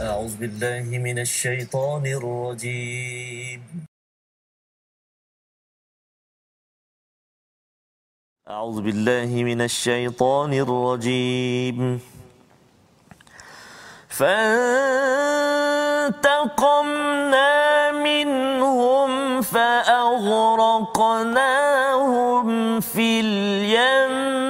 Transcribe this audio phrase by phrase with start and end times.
[0.00, 3.60] أعوذ بالله من الشيطان الرجيم.
[8.48, 12.00] أعوذ بالله من الشيطان الرجيم.
[14.08, 14.72] فانتقمنا
[17.92, 20.40] منهم فأغرقناهم
[22.80, 24.40] في اليم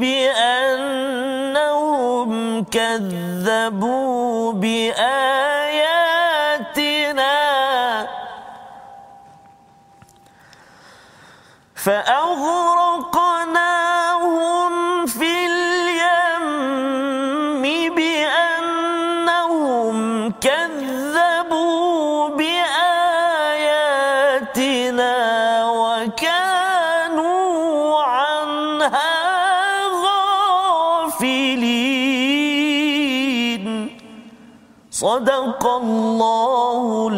[0.00, 0.89] بأنهم
[2.70, 5.80] كذبوا بآياتنا.
[34.99, 37.09] صدق الله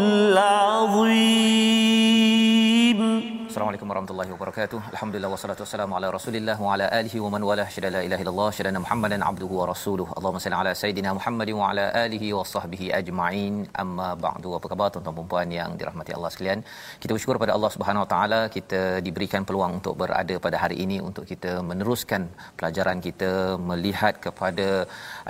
[4.53, 4.81] wabarakatuh.
[4.95, 8.49] Alhamdulillah wassalatu wassalamu ala Rasulillah wa ala alihi wa man wala syada la ilaha illallah
[8.57, 10.07] syada Muhammadan abduhu wa rasuluh.
[10.17, 13.55] Allahumma salli ala sayidina Muhammad wa ala alihi wa sahbihi ajma'in.
[13.83, 14.51] Amma ba'du.
[14.59, 16.61] Apa khabar tuan-tuan dan puan yang dirahmati Allah sekalian?
[17.05, 20.99] Kita bersyukur pada Allah Subhanahu wa taala kita diberikan peluang untuk berada pada hari ini
[21.09, 23.31] untuk kita meneruskan pelajaran kita
[23.71, 24.69] melihat kepada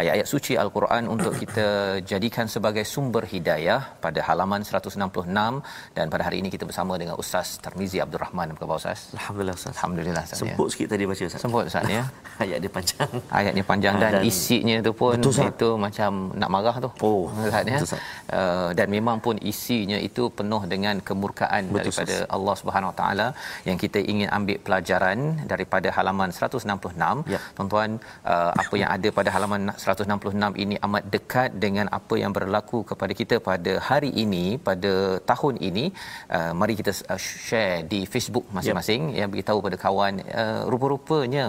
[0.00, 1.68] ayat-ayat suci Al-Quran untuk kita
[2.12, 5.62] jadikan sebagai sumber hidayah pada halaman 166
[5.96, 9.11] dan pada hari ini kita bersama dengan Ustaz Tarmizi Abdul Rahman apa khabar Ustaz?
[9.16, 9.72] Alhamdulillah Ustaz.
[9.76, 10.40] Alhamdulillah Ustaz.
[10.40, 11.40] Semput sikit tadi baca Ustaz.
[11.44, 12.02] Semput Ustaz ya.
[12.44, 13.10] Ayat dia panjang.
[13.38, 15.50] Ayatnya panjang dan, dan- isinya tu pun Betul, Ustaz.
[15.52, 16.10] itu macam
[16.42, 16.90] nak marah tu.
[17.08, 17.76] Oh, Ustaz ya.
[17.76, 18.02] betul, Ustaz.
[18.38, 22.32] Uh, dan memang pun isinya itu penuh dengan kemurkaan Betul, daripada Ustaz.
[22.36, 23.26] Allah Subhanahu Wa Taala
[23.68, 25.18] yang kita ingin ambil pelajaran
[25.52, 27.34] daripada halaman 166.
[27.34, 27.40] Ya.
[27.58, 27.90] Tuan-tuan,
[28.32, 33.12] uh, apa yang ada pada halaman 166 ini amat dekat dengan apa yang berlaku kepada
[33.20, 34.92] kita pada hari ini, pada
[35.32, 35.86] tahun ini.
[36.36, 40.22] Uh, mari kita uh, share di Facebook masing-masing yang beritahu pada kawan.
[40.40, 41.44] Uh, rupa-rupanya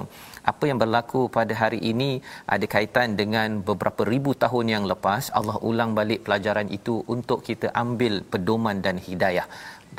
[0.51, 2.09] apa yang berlaku pada hari ini
[2.53, 7.67] ada kaitan dengan beberapa ribu tahun yang lepas Allah ulang balik pelajaran itu untuk kita
[7.83, 9.47] ambil pedoman dan hidayah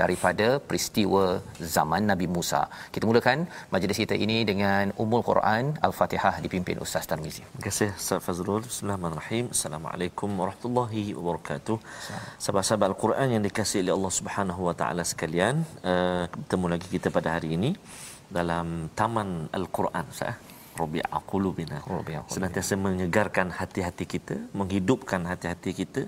[0.01, 1.25] daripada peristiwa
[1.77, 2.63] zaman Nabi Musa.
[2.95, 7.43] Kita mulakan majlis kita ini dengan Ummul Quran Al-Fatihah dipimpin Ustaz Tarmizi.
[7.43, 8.63] Terima kasih Ustaz Fazrul.
[8.71, 9.45] Bismillahirrahmanirrahim.
[9.57, 11.77] Assalamualaikum warahmatullahi wabarakatuh.
[12.45, 15.55] Sahabat-sahabat Al-Quran yang dikasihi oleh Allah Subhanahu wa taala sekalian,
[15.93, 17.71] uh, bertemu lagi kita pada hari ini
[18.39, 20.33] dalam Taman Al-Quran Ustaz.
[20.33, 20.37] eh?
[20.75, 21.79] Rabi'a qulubina.
[21.87, 22.35] Rabi'a qulubina.
[22.35, 26.03] Senantiasa menyegarkan hati-hati kita, menghidupkan hati-hati kita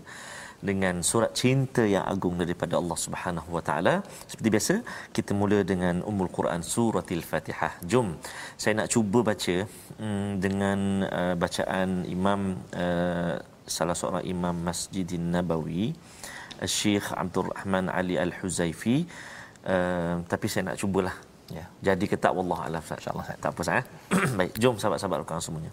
[0.62, 3.94] dengan surat cinta yang agung daripada Allah Subhanahu wa taala.
[4.30, 4.74] Seperti biasa,
[5.16, 7.74] kita mula dengan Ummul Quran suratil Fatihah.
[7.84, 8.16] Jom
[8.56, 9.56] saya nak cuba baca
[10.00, 10.78] mm, dengan
[11.08, 13.36] uh, bacaan Imam uh,
[13.66, 15.92] salah seorang imam Masjidin Nabawi,
[16.62, 19.04] Syekh Abdul Rahman Ali Al-Huzaifi.
[19.66, 21.16] Uh, tapi saya nak cubalah.
[21.50, 21.66] Ya.
[21.82, 22.82] Jadi ke tak wallah alam.
[22.82, 23.26] InsyaAllah.
[23.42, 23.82] Tak apa saya.
[24.38, 25.72] Baik, jom sahabat-sahabat Al-Quran semuanya.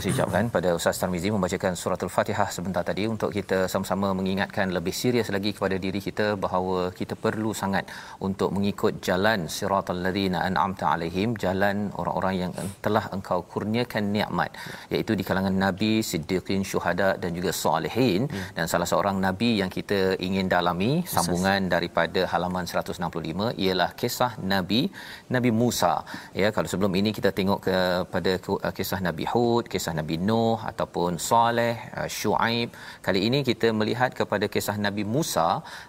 [0.00, 4.94] kasih ucapkan pada Ustaz Tarmizi membacakan surah Al-Fatihah sebentar tadi untuk kita sama-sama mengingatkan lebih
[5.00, 7.84] serius lagi kepada diri kita bahawa kita perlu sangat
[8.26, 12.52] untuk mengikut jalan siratal ladzina an'amta alaihim, jalan orang-orang yang
[12.86, 14.50] telah engkau kurniakan nikmat,
[14.94, 18.24] iaitu di kalangan nabi, siddiqin, syuhada dan juga salihin.
[18.56, 24.80] Dan salah seorang nabi yang kita ingin dalami sambungan daripada halaman 165 ialah kisah nabi
[25.36, 25.92] Nabi Musa.
[26.42, 28.32] Ya, kalau sebelum ini kita tengok kepada
[28.80, 32.68] kisah Nabi Hud, kisah kisah Nabi Nuh ataupun Saleh, uh, Shu'aib.
[33.06, 35.48] Kali ini kita melihat kepada kisah Nabi Musa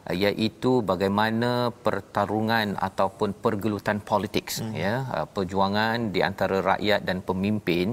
[0.09, 1.51] uh, iaitu bagaimana
[1.85, 4.73] pertarungan ataupun pergelutan politik hmm.
[4.83, 7.87] ya, uh, perjuangan di antara rakyat dan pemimpin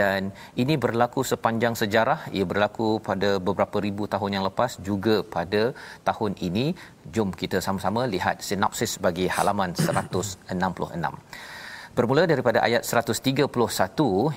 [0.00, 0.30] dan
[0.62, 2.20] ini berlaku sepanjang sejarah.
[2.36, 5.74] Ia berlaku pada beberapa ribu tahun yang lepas juga pada
[6.08, 6.66] tahun ini.
[7.14, 11.57] Jom kita sama-sama lihat sinopsis bagi halaman 166.
[11.98, 13.50] Bermula daripada ayat 131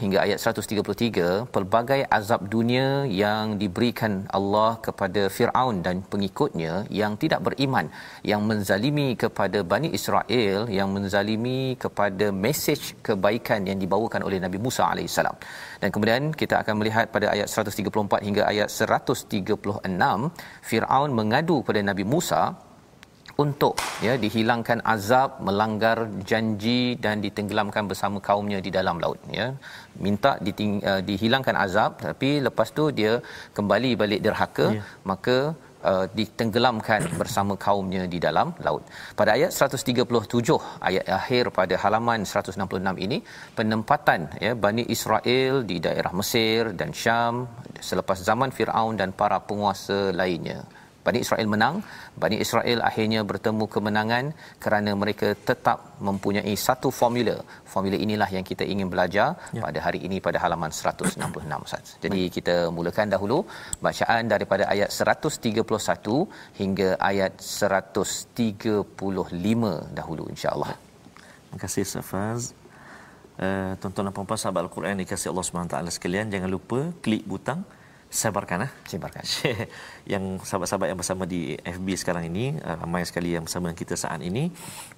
[0.01, 7.45] hingga ayat 133, pelbagai azab dunia yang diberikan Allah kepada Firaun dan pengikutnya yang tidak
[7.47, 7.85] beriman,
[8.25, 14.89] yang menzalimi kepada Bani Israel, yang menzalimi kepada mesej kebaikan yang dibawakan oleh Nabi Musa
[14.89, 15.37] alaihissalam.
[15.85, 19.85] Dan kemudian kita akan melihat pada ayat 134 hingga ayat 136,
[20.65, 22.70] Firaun mengadu kepada Nabi Musa
[23.45, 23.75] untuk
[24.05, 25.97] ya dihilangkan azab melanggar
[26.31, 29.47] janji dan ditenggelamkan bersama kaumnya di dalam laut ya
[30.05, 33.13] minta diting, uh, dihilangkan azab tapi lepas tu dia
[33.57, 34.83] kembali balik derhaka ya.
[35.11, 35.37] maka
[35.89, 38.83] uh, ditenggelamkan bersama kaumnya di dalam laut.
[39.19, 40.57] Pada ayat 137
[40.89, 43.17] ayat akhir pada halaman 166 ini
[43.57, 47.47] penempatan ya Bani Israel di daerah Mesir dan Syam
[47.89, 50.61] selepas zaman Firaun dan para penguasa lainnya.
[51.05, 51.75] Bani Israel menang,
[52.23, 54.25] Bani Israel akhirnya bertemu kemenangan
[54.63, 55.77] kerana mereka tetap
[56.07, 57.35] mempunyai satu formula.
[57.73, 59.27] Formula inilah yang kita ingin belajar
[59.57, 59.61] ya.
[59.65, 61.85] pada hari ini pada halaman 166 Ustaz.
[62.05, 62.33] Jadi Baik.
[62.37, 63.37] kita mulakan dahulu
[63.87, 70.71] bacaan daripada ayat 131 hingga ayat 135 dahulu insya-Allah.
[71.43, 72.41] Terima kasih Safaz.
[73.45, 77.59] Uh, tuan-tuan dan puan-puan sahabat Al-Quran dikasihi Allah Subhanahu taala sekalian jangan lupa klik butang
[78.11, 78.71] sebarkan ah.
[78.91, 79.23] Sebarkan
[80.13, 83.95] yang sahabat-sahabat yang bersama di FB sekarang ini ah, ramai sekali yang bersama dengan kita
[83.95, 84.43] saat ini.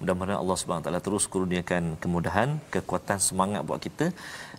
[0.02, 4.10] Mudah-mudahan Allah Subhanahu taala terus kurniakan kemudahan kekuatan semangat buat kita.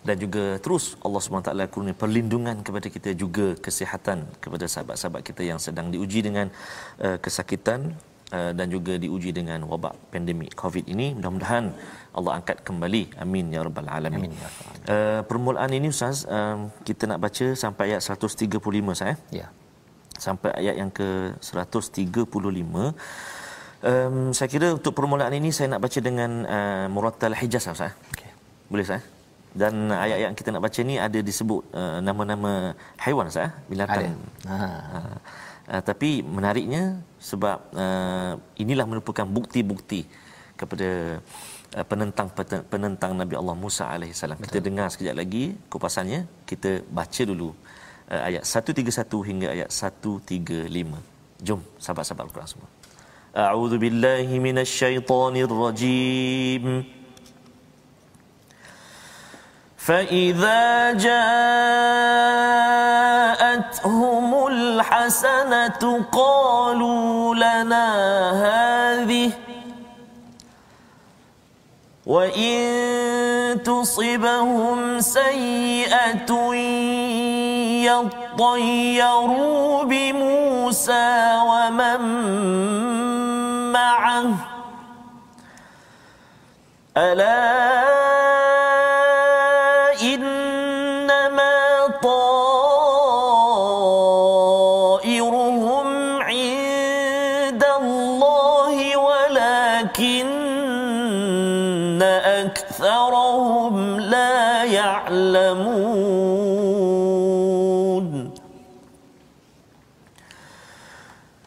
[0.08, 5.44] Dan juga terus Allah Subhanahu taala kurnia perlindungan kepada kita juga kesihatan kepada sahabat-sahabat kita
[5.44, 6.48] yang sedang diuji dengan
[7.04, 7.92] uh, kesakitan
[8.32, 11.12] uh, dan juga diuji dengan wabak pandemik Covid ini.
[11.18, 11.76] Mudah-mudahan
[12.16, 13.02] Allah angkat kembali.
[13.20, 14.32] Amin ya rabbal alamin.
[14.32, 18.56] Amin ya rabbal uh, permulaan ini ustaz uh, kita nak baca sampai ayat 135
[18.96, 19.46] saya ya.
[20.16, 22.08] Sampai ayat yang ke 135
[23.84, 28.30] um, saya kira untuk permulaan ini saya nak baca dengan uh, murattal hijaz ustaz okey.
[28.72, 29.04] Boleh saya
[29.56, 34.12] dan ayat yang kita nak baca ni ada disebut uh, nama-nama haiwan saya binatang.
[34.44, 34.56] Ha.
[34.56, 35.16] Uh,
[35.72, 40.04] uh, tapi menariknya sebab uh, inilah merupakan bukti-bukti
[40.60, 41.55] kepada Uh,
[41.91, 42.27] penentang
[42.71, 44.37] penentang Nabi Allah Musa alaihissalam.
[44.47, 46.21] Kita dengar sekejap lagi kupasannya.
[46.49, 47.49] Kita baca dulu
[48.13, 51.45] uh, ayat 131 hingga ayat 135.
[51.47, 52.69] Jom sahabat-sahabat Al-Quran semua.
[53.31, 56.65] A'udzu billahi minasyaitonir rajim.
[59.81, 61.27] فإذا جاءتهم
[64.47, 67.87] الحسنة قالوا لنا
[68.45, 69.31] هذه
[72.06, 76.54] وإن تصبهم سيئة
[77.82, 82.00] يطيروا بموسى ومن
[83.72, 84.26] معه
[86.96, 87.95] ألا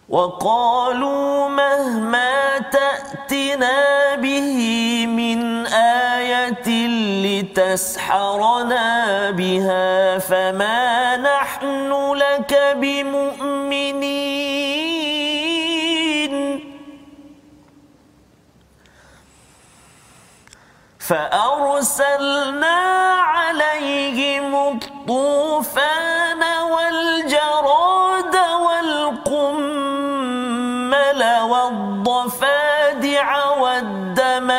[0.09, 4.57] وقالوا مهما تأتنا به
[5.05, 6.69] من آية
[7.25, 8.87] لتسحرنا
[9.31, 14.29] بها فما نحن لك بمؤمنين.
[20.99, 22.77] فأرسلنا
[23.33, 26.08] عليهم الطوفان
[32.29, 34.51] والضفادع والدم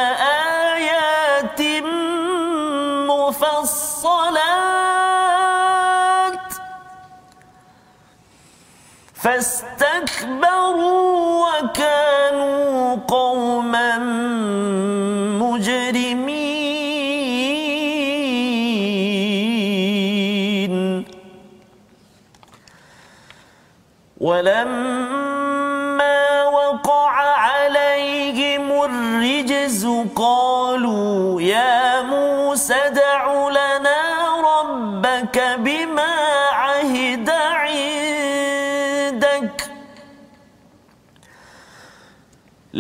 [0.73, 1.61] آيات
[3.11, 4.51] مفصلات.
[9.23, 10.81] فاستكبروا
[11.49, 12.20] وكانوا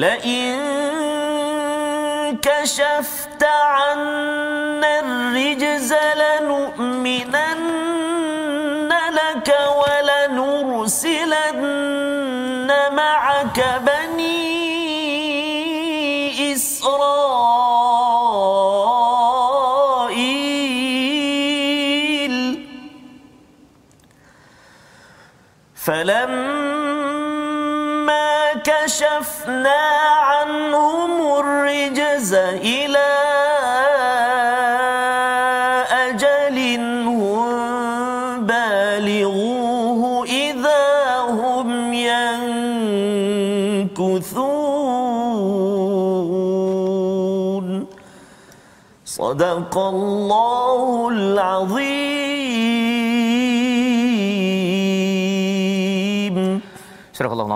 [0.01, 0.57] لئن
[2.43, 7.90] كشفت عنا الرجز لنؤمنن
[49.40, 52.09] صدق الله العظيم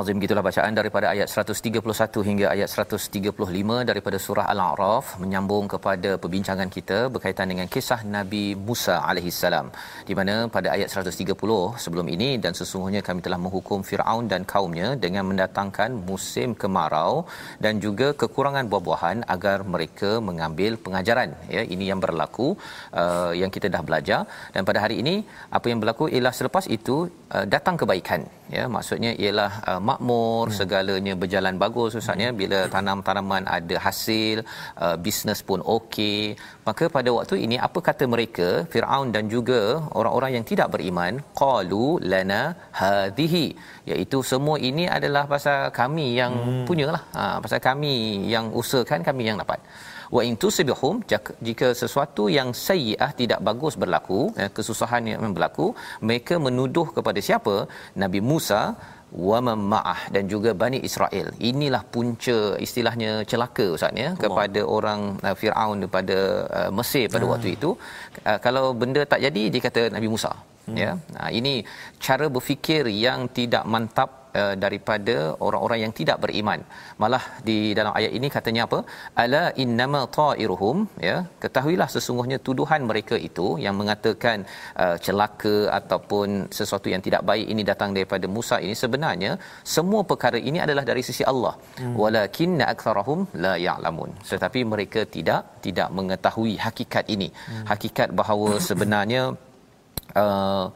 [0.04, 6.68] Allah-Nazim gitulah bacaan daripada ayat 131 hingga ayat 135 daripada surah Al-A'raf menyambung kepada perbincangan
[6.76, 9.68] kita berkaitan dengan kisah Nabi Musa alaihi salam
[10.08, 14.90] di mana pada ayat 130 sebelum ini dan sesungguhnya kami telah menghukum Firaun dan kaumnya
[15.04, 17.14] dengan mendatangkan musim kemarau
[17.66, 21.64] dan juga kekurangan buah-buahan agar mereka mengambil pengajaran ya.
[21.76, 22.48] Ini yang berlaku
[23.02, 24.20] uh, yang kita dah belajar.
[24.52, 25.16] Dan pada hari ini
[25.58, 26.98] apa yang berlaku ialah selepas itu
[27.36, 28.22] uh, datang kebaikan
[28.56, 30.56] ya maksudnya ialah uh, makmur hmm.
[30.58, 32.38] segalanya berjalan bagus ustaznya hmm.
[32.40, 34.38] bila tanam tanaman ada hasil
[34.84, 36.36] uh, bisnes pun okey
[36.68, 39.60] maka pada waktu ini apa kata mereka Firaun dan juga
[40.00, 42.42] orang-orang yang tidak beriman qalu lana
[42.80, 43.46] hadhihi
[43.92, 46.64] iaitu semua ini adalah pasal kami yang hmm.
[46.68, 47.96] punyalah ha pasal kami
[48.34, 49.60] yang usahakan kami yang dapat
[50.16, 50.96] wa in tusbihum
[51.48, 55.66] jika sesuatu yang sayyi'ah tidak bagus berlaku eh, kesusahan yang berlaku
[56.08, 57.56] mereka menuduh kepada siapa
[58.02, 58.62] nabi Musa
[59.14, 59.38] wa
[59.72, 61.30] ma'ah dan juga Bani Israel.
[61.50, 66.18] Inilah punca istilahnya celaka ustaz ya kepada orang uh, Firaun daripada
[66.58, 67.32] uh, Mesir pada hmm.
[67.32, 67.70] waktu itu.
[68.26, 70.32] Uh, kalau benda tak jadi dia kata Nabi Musa.
[70.66, 70.76] Hmm.
[70.82, 70.90] Ya.
[71.14, 71.62] Nah, ini
[72.06, 76.60] cara berfikir yang tidak mantap uh, daripada orang-orang yang tidak beriman.
[77.02, 78.78] Malah di dalam ayat ini katanya apa?
[79.24, 81.16] Ala innama ta'iruhum ya.
[81.44, 84.38] Ketahuilah sesungguhnya tuduhan mereka itu yang mengatakan
[84.82, 89.32] uh, celaka ataupun sesuatu yang tidak baik ini datang daripada Musa ini sebenarnya
[89.76, 91.54] semua perkara ini adalah dari sisi Allah.
[91.80, 91.94] Hmm.
[92.02, 94.10] Walakinna aktsarahum la ya'lamun.
[94.32, 97.28] Tetapi mereka tidak tidak mengetahui hakikat ini.
[97.34, 97.64] Hmm.
[97.72, 99.22] Hakikat bahawa sebenarnya
[100.22, 100.66] uh,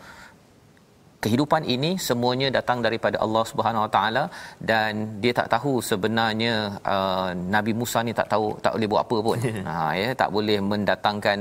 [1.25, 4.25] kehidupan ini semuanya datang daripada Allah Subhanahu Wa Taala
[4.70, 6.54] dan dia tak tahu sebenarnya
[6.94, 9.38] uh, Nabi Musa ni tak tahu tak boleh buat apa pun.
[9.68, 11.38] ha ya tak boleh mendatangkan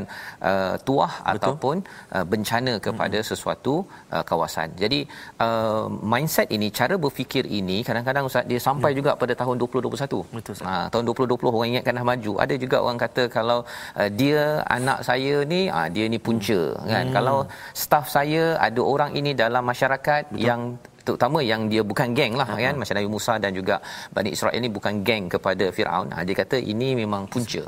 [0.51, 1.31] uh, tuah Betul.
[1.33, 1.75] ataupun
[2.15, 3.27] uh, bencana kepada hmm.
[3.29, 3.75] sesuatu
[4.15, 4.69] uh, kawasan.
[4.83, 4.99] Jadi
[5.45, 8.99] uh, mindset ini cara berfikir ini kadang-kadang ustaz dia sampai hmm.
[8.99, 10.37] juga pada tahun 2021.
[10.37, 10.55] Betul.
[10.65, 12.33] Ha tahun 2020 orang ingatkan dah maju.
[12.45, 13.59] Ada juga orang kata kalau
[14.01, 14.41] uh, dia
[14.77, 16.89] anak saya ni uh, dia ni punca hmm.
[16.93, 17.05] kan.
[17.05, 17.15] Hmm.
[17.17, 17.37] Kalau
[17.83, 20.45] staff saya ada orang ini dalam masyarakat Betul.
[20.49, 20.61] yang
[21.07, 22.63] terutama yang dia bukan geng lah uh-huh.
[22.65, 23.75] kan macam Nabi Musa dan juga
[24.15, 27.63] Bani Israel ini bukan geng kepada Firaun ha, dia kata ini memang punca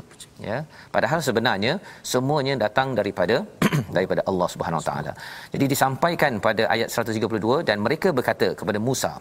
[0.48, 0.58] ya
[0.94, 1.72] padahal sebenarnya
[2.12, 3.36] semuanya datang daripada
[3.96, 5.12] daripada Allah Subhanahu taala
[5.54, 9.12] jadi disampaikan pada ayat 132 dan mereka berkata kepada Musa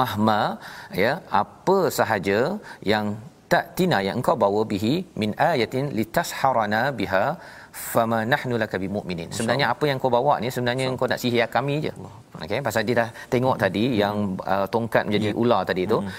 [0.00, 0.40] mahma
[1.04, 2.40] ya apa sahaja
[2.92, 3.06] yang
[3.52, 7.24] tak tina yang engkau bawa bihi min ayatin litasharana biha
[7.72, 11.76] fama nahnu laka bimumin sebenarnya apa yang kau bawa ni sebenarnya kau nak sihir kami
[11.86, 11.92] je
[12.44, 13.64] okey pasal dia dah tengok hmm.
[13.64, 14.16] tadi yang
[14.54, 15.42] uh, tongkat menjadi yeah.
[15.42, 16.12] ular tadi tu hmm.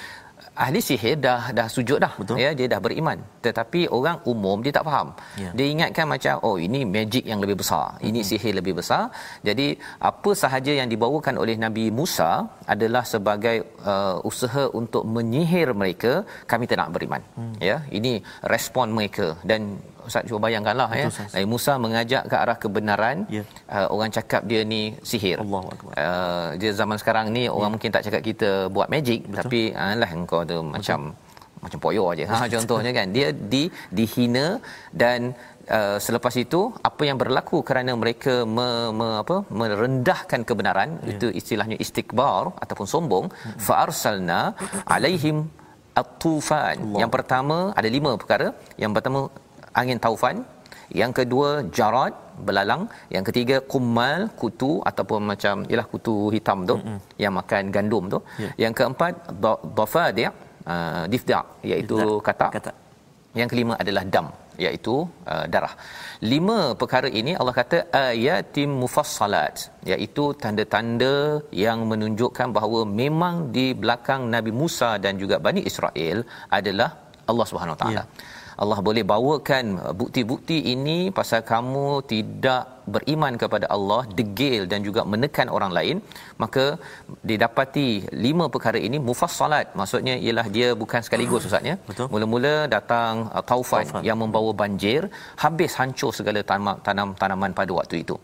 [0.64, 2.38] ahli sihir dah dah sujud dah Betul.
[2.44, 5.08] ya dia dah beriman tetapi orang umum dia tak faham
[5.44, 5.54] yeah.
[5.58, 8.30] dia ingatkan macam oh ini magic yang lebih besar ini hmm.
[8.30, 9.04] sihir lebih besar
[9.50, 9.68] jadi
[10.12, 12.32] apa sahaja yang dibawakan oleh nabi Musa
[12.74, 13.58] adalah sebagai
[13.94, 16.14] uh, usaha untuk menyihir mereka
[16.54, 17.56] kami tak nak beriman hmm.
[17.70, 18.14] ya ini
[18.56, 19.62] respon mereka dan
[20.08, 21.08] Ustaz cuba bayangkanlah ya.
[21.36, 23.18] Nabi Musa mengajak ke arah kebenaran.
[23.36, 23.44] Ya.
[23.76, 25.38] Uh, orang cakap dia ni sihir.
[25.42, 27.74] Uh, dia zaman sekarang ni orang ya.
[27.76, 29.38] mungkin tak cakap kita buat magic Betul.
[29.38, 30.72] tapi alah engkau tu Betul.
[30.76, 31.00] macam
[31.64, 32.26] macam poyo aja.
[32.32, 33.64] Ha contohnya kan dia di
[33.98, 34.48] dihina
[35.04, 35.22] dan
[35.78, 38.68] Uh, selepas itu apa yang berlaku kerana mereka me,
[39.00, 41.12] me, apa merendahkan kebenaran yeah.
[41.14, 43.62] itu istilahnya istikbar ataupun sombong mm-hmm.
[43.66, 44.40] fa arsalna
[44.96, 45.38] alaihim
[46.02, 48.48] at-tufan yang pertama ada lima perkara
[48.84, 49.20] yang pertama
[49.80, 50.38] angin taufan
[51.02, 52.14] yang kedua jarad
[52.48, 52.84] belalang
[53.16, 57.00] yang ketiga kumal kutu ataupun macam ialah kutu hitam tu mm-hmm.
[57.24, 58.54] yang makan gandum tu yeah.
[58.64, 59.14] yang keempat
[59.80, 60.28] dafadi'
[60.74, 61.98] uh, difda' iaitu
[62.28, 62.72] kata kata
[63.40, 64.28] yang kelima adalah dam
[64.64, 64.96] iaitu
[65.34, 65.74] uh, darah.
[66.32, 69.56] Lima perkara ini Allah kata ayatim mufassalat
[69.92, 71.16] iaitu tanda-tanda
[71.66, 76.20] yang menunjukkan bahawa memang di belakang Nabi Musa dan juga Bani Israel
[76.60, 76.90] adalah
[77.32, 78.04] Allah Subhanahu Wa Taala.
[78.04, 78.08] Yeah.
[78.64, 79.66] Allah boleh bawakan
[80.02, 82.64] bukti-bukti ini pasal kamu tidak
[82.94, 85.98] beriman kepada Allah degil dan juga menekan orang lain
[86.44, 86.66] maka
[87.30, 87.88] didapati
[88.26, 89.68] lima perkara ini mufassalat.
[89.80, 91.76] Maksudnya ialah dia bukan sekaligus ustaznya
[92.14, 94.04] mula-mula datang uh, taufan, taufan.
[94.08, 95.02] yang membawa banjir
[95.44, 96.42] habis hancur segala
[96.88, 98.18] tanam-tanaman pada waktu itu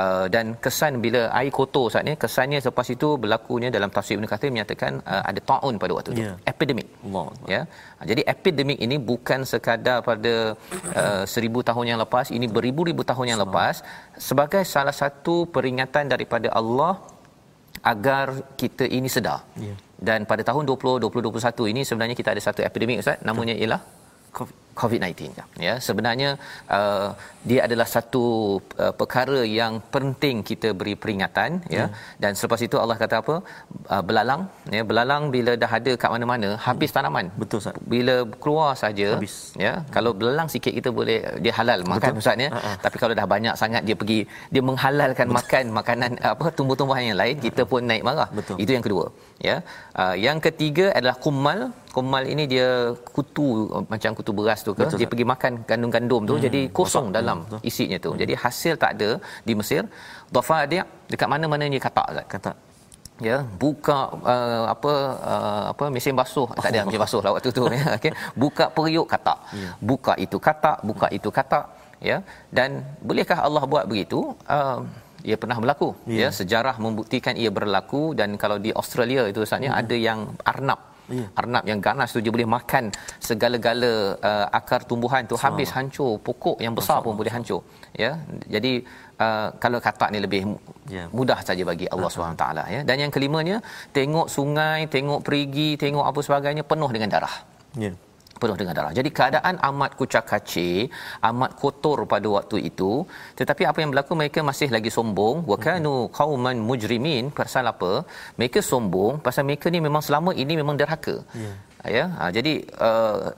[0.00, 4.50] uh, dan kesan bila air kotor ustaznya kesannya selepas itu berlakunya dalam tafsir Ibn Kathir
[4.54, 6.36] menyatakan uh, ada taun pada waktu itu yeah.
[6.52, 7.26] epidemik Allah.
[7.54, 7.62] ya
[8.10, 10.34] jadi epidemik ini bukan sekadar pada
[11.00, 13.84] uh, seribu tahun yang lepas ini beribu-ribu tahun yang lepas
[14.28, 16.94] sebagai salah satu peringatan daripada Allah
[17.92, 18.26] agar
[18.60, 19.40] kita ini sedar.
[19.66, 19.78] Yeah.
[20.08, 23.80] Dan pada tahun 20 2021 ini sebenarnya kita ada satu epidemik ustaz namanya ialah
[24.80, 25.36] COVID-19
[25.66, 26.30] ya sebenarnya
[26.76, 27.08] uh,
[27.50, 28.24] dia adalah satu
[28.84, 31.78] uh, perkara yang penting kita beri peringatan ya.
[31.78, 31.88] Yeah.
[32.22, 33.34] dan selepas itu Allah kata apa?
[33.94, 34.42] Uh, belalang
[34.76, 34.82] ya.
[34.90, 36.96] Belalang bila dah ada kat mana-mana habis hmm.
[36.96, 37.26] tanaman.
[37.42, 37.76] Betul Ustaz.
[37.94, 39.08] Bila keluar saja
[39.66, 39.72] ya.
[39.96, 41.92] Kalau belalang sikit kita boleh dia halal betul.
[41.94, 42.50] makan Ustaz ya.
[42.54, 42.76] Uh-huh.
[42.84, 44.20] tapi kalau dah banyak sangat dia pergi
[44.54, 45.38] dia menghalalkan betul.
[45.38, 48.30] makan makanan apa tumbuh-tumbuhan yang lain kita pun naik marah.
[48.38, 48.56] Betul.
[48.62, 49.04] itu yang kedua
[49.48, 49.56] ya.
[50.02, 51.60] Uh, yang ketiga adalah kumal.
[51.96, 52.68] Kumal ini dia
[53.16, 57.06] kutu macam kutu beras tu ke betul, dia pergi makan gandum-gandum tu hmm, jadi kosong
[57.08, 57.60] masak, dalam betul.
[57.70, 58.20] isinya tu hmm.
[58.22, 59.10] jadi hasil tak ada
[59.48, 59.82] di Mesir
[60.34, 62.26] dhafa dia dekat mana-mana dia katak Zat.
[62.34, 62.56] katak
[63.28, 63.98] ya buka
[64.32, 64.92] uh, apa
[65.32, 66.62] uh, apa mesin basuh oh.
[66.64, 69.72] tak ada mesin basuh lah waktu tu ya okey buka periuk katak yeah.
[69.90, 71.66] buka itu katak buka itu katak
[72.10, 72.18] ya
[72.56, 72.70] dan
[73.08, 74.20] bolehkah Allah buat begitu
[74.56, 74.78] uh,
[75.30, 76.22] ia pernah berlaku yeah.
[76.22, 79.80] ya sejarah membuktikan ia berlaku dan kalau di Australia itu sebenarnya hmm.
[79.82, 80.20] ada yang
[80.52, 81.28] arnab yeah.
[81.40, 82.92] arnab yang ganas tu dia boleh makan
[83.28, 83.92] segala-gala
[84.30, 85.42] uh, akar tumbuhan tu so.
[85.46, 87.04] habis hancur pokok yang besar so.
[87.08, 87.60] pun boleh hancur
[87.96, 88.12] ya
[88.54, 88.72] jadi
[89.24, 90.42] uh, kalau katak ni lebih
[90.86, 91.06] yeah.
[91.10, 92.36] mudah saja bagi Allah uh-huh.
[92.36, 93.58] SWT ya dan yang kelimanya
[93.98, 97.36] tengok sungai tengok perigi tengok apa sebagainya penuh dengan darah
[97.76, 98.92] ya yeah penuh dengan darah.
[98.98, 100.88] Jadi keadaan amat kucak kacir,
[101.30, 102.92] amat kotor pada waktu itu.
[103.40, 105.36] Tetapi apa yang berlaku mereka masih lagi sombong.
[105.50, 107.24] Wa kanu qauman mujrimin.
[107.40, 107.92] Pasal apa?
[108.38, 111.16] Mereka sombong pasal mereka ni memang selama ini memang derhaka.
[111.44, 111.52] Ya.
[111.96, 112.04] ya?
[112.18, 112.52] Ha, jadi
[112.86, 113.28] uh,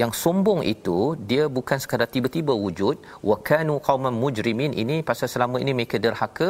[0.00, 0.98] yang sombong itu
[1.30, 2.96] dia bukan sekadar tiba-tiba wujud
[3.28, 6.48] wa kanu qauman mujrimin ini pasal selama ini mereka derhaka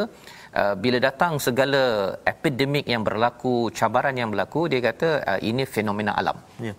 [0.59, 1.83] uh, bila datang segala
[2.33, 6.75] epidemik yang berlaku cabaran yang berlaku dia kata uh, ini fenomena alam ya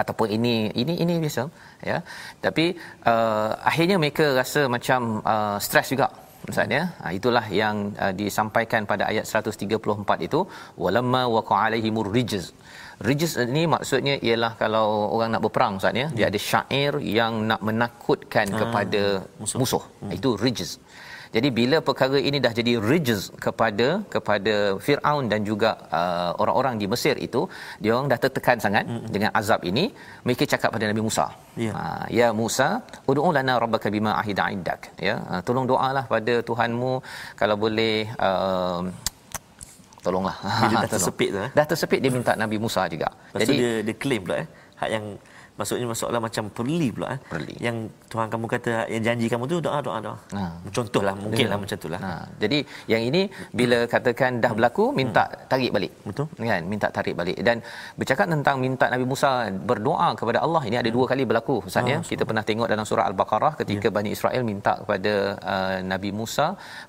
[0.00, 1.42] ataupun ini ini ini biasa
[1.90, 1.98] ya.
[2.44, 2.66] Tapi
[3.12, 6.08] uh, akhirnya mereka rasa macam uh, stres juga
[6.48, 10.40] misalnya ha, itulah yang uh, disampaikan pada ayat 134 itu
[10.84, 12.46] walamma waqa alaihimur rijz.
[13.08, 16.06] Rijz ini maksudnya ialah kalau orang nak berperang ustaz ya.
[16.16, 19.02] dia ada syair yang nak menakutkan ah, kepada
[19.40, 19.84] musuh, musuh.
[20.02, 20.12] Hmm.
[20.16, 20.72] itu rijz
[21.34, 26.86] jadi bila perkara ini dah jadi rijz kepada kepada Firaun dan juga uh, orang-orang di
[26.92, 27.40] Mesir itu,
[27.82, 29.08] dia orang dah tertekan sangat mm-hmm.
[29.14, 29.84] dengan azab ini,
[30.26, 31.26] mereka cakap pada Nabi Musa.
[31.56, 31.74] Yeah.
[31.80, 32.68] Uh, ya Musa,
[33.10, 34.92] ud'u lana rabbaka bima ahida indak.
[35.08, 36.92] Ya, uh, tolong doalah pada Tuhanmu
[37.40, 37.94] kalau boleh
[38.28, 38.80] uh,
[40.04, 40.36] tolonglah.
[40.62, 41.50] Bila dah tersepit tu eh.
[41.58, 43.08] Dah tersepit dia minta Nabi Musa juga.
[43.32, 44.48] Lepas Jadi dia dia claim pula eh
[44.82, 45.06] hak yang
[45.62, 47.20] maksudnya masalah macam perli pula eh.
[47.32, 47.54] Perli.
[47.66, 47.76] Yang
[48.12, 50.16] Tuhan kamu kata yang janji kamu tu doa doa doa.
[50.36, 50.42] Ha.
[50.76, 52.00] Contohlah mungkinlah macam itulah.
[52.06, 52.12] Ha.
[52.42, 52.58] Jadi
[52.92, 53.22] yang ini
[53.60, 55.46] bila katakan dah berlaku minta hmm.
[55.52, 55.92] tarik balik.
[56.08, 56.26] Betul.
[56.52, 57.56] Kan minta tarik balik dan
[58.00, 59.30] bercakap tentang minta Nabi Musa
[59.70, 61.98] berdoa kepada Allah ini ada dua kali berlaku Ustaz ya.
[62.12, 63.94] Kita pernah tengok dalam surah Al-Baqarah ketika ya.
[63.96, 65.12] Bani Israel minta kepada
[65.54, 66.46] uh, Nabi Musa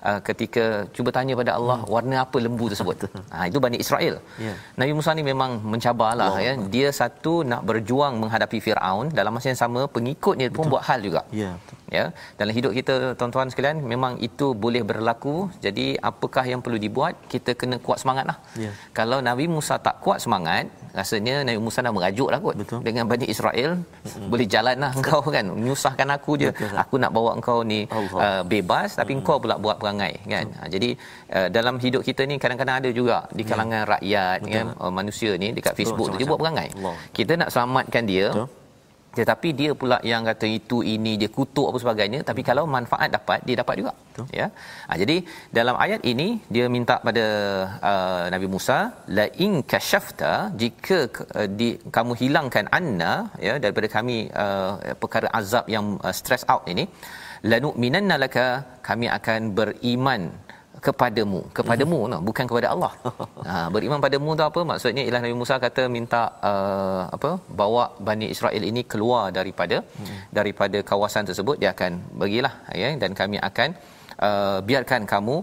[0.08, 0.64] uh, ketika
[0.96, 1.92] cuba tanya pada Allah hmm.
[1.94, 2.96] warna apa lembu tersebut.
[3.34, 4.16] ha itu Bani Israel.
[4.46, 4.54] Ya.
[4.80, 6.54] Nabi Musa ni memang mencabarlah ya.
[6.74, 11.22] Dia satu nak berjuang menghadapi Firaun dalam masa yang sama pengikutnya pun buat hal juga.
[11.40, 11.50] Ya.
[11.96, 12.04] Ya.
[12.40, 15.36] Dalam hidup kita tuan-tuan sekalian memang itu boleh berlaku.
[15.64, 17.14] Jadi apakah yang perlu dibuat?
[17.32, 18.38] Kita kena kuat semangatlah.
[18.64, 18.70] Ya.
[18.98, 20.66] Kalau Nabi Musa tak kuat semangat,
[20.98, 22.80] rasanya Nabi Musa nak merajuklah kot Betul.
[22.86, 23.70] dengan Bani Israel.
[23.78, 24.28] Mm-hmm.
[24.32, 25.44] Boleh jalanlah engkau kan.
[25.52, 26.50] Menyusahkan aku je.
[26.50, 26.74] Betul.
[26.82, 29.20] Aku nak bawa engkau ni uh, bebas tapi mm-hmm.
[29.20, 30.46] engkau pula buat perangai kan.
[30.58, 30.90] Ha, jadi
[31.36, 33.48] uh, dalam hidup kita ni kadang-kadang ada juga di ya.
[33.52, 33.90] kalangan ya.
[33.94, 36.16] rakyat kan uh, manusia ni dekat Facebook Betul.
[36.16, 36.68] tu dia buat perangai.
[36.80, 36.96] Allah.
[37.12, 38.28] Kita nak selamatkan dia.
[38.32, 38.53] Betul
[39.18, 42.48] tetapi dia pula yang kata itu ini dia kutuk apa sebagainya tapi hmm.
[42.50, 44.26] kalau manfaat dapat dia dapat juga Betul.
[44.40, 44.46] ya
[44.88, 45.16] ha, jadi
[45.58, 47.24] dalam ayat ini dia minta pada
[47.90, 48.78] uh, Nabi Musa
[49.16, 50.98] la in kashafta jika
[51.38, 53.12] uh, di, kamu hilangkan anna
[53.46, 54.72] ya daripada kami uh,
[55.02, 56.86] perkara azab yang uh, stress out ini
[57.52, 58.46] lanu'minanna laka
[58.88, 60.22] kami akan beriman
[60.86, 62.92] kepadamu kepadamu no, bukan kepada Allah
[63.48, 68.28] ha, beriman padamu tu apa maksudnya ialah Nabi Musa kata minta uh, apa bawa Bani
[68.34, 70.16] Israel ini keluar daripada hmm.
[70.38, 71.92] daripada kawasan tersebut dia akan
[72.22, 73.70] bagilah ya dan kami akan
[74.26, 75.36] Uh, biarkan kamu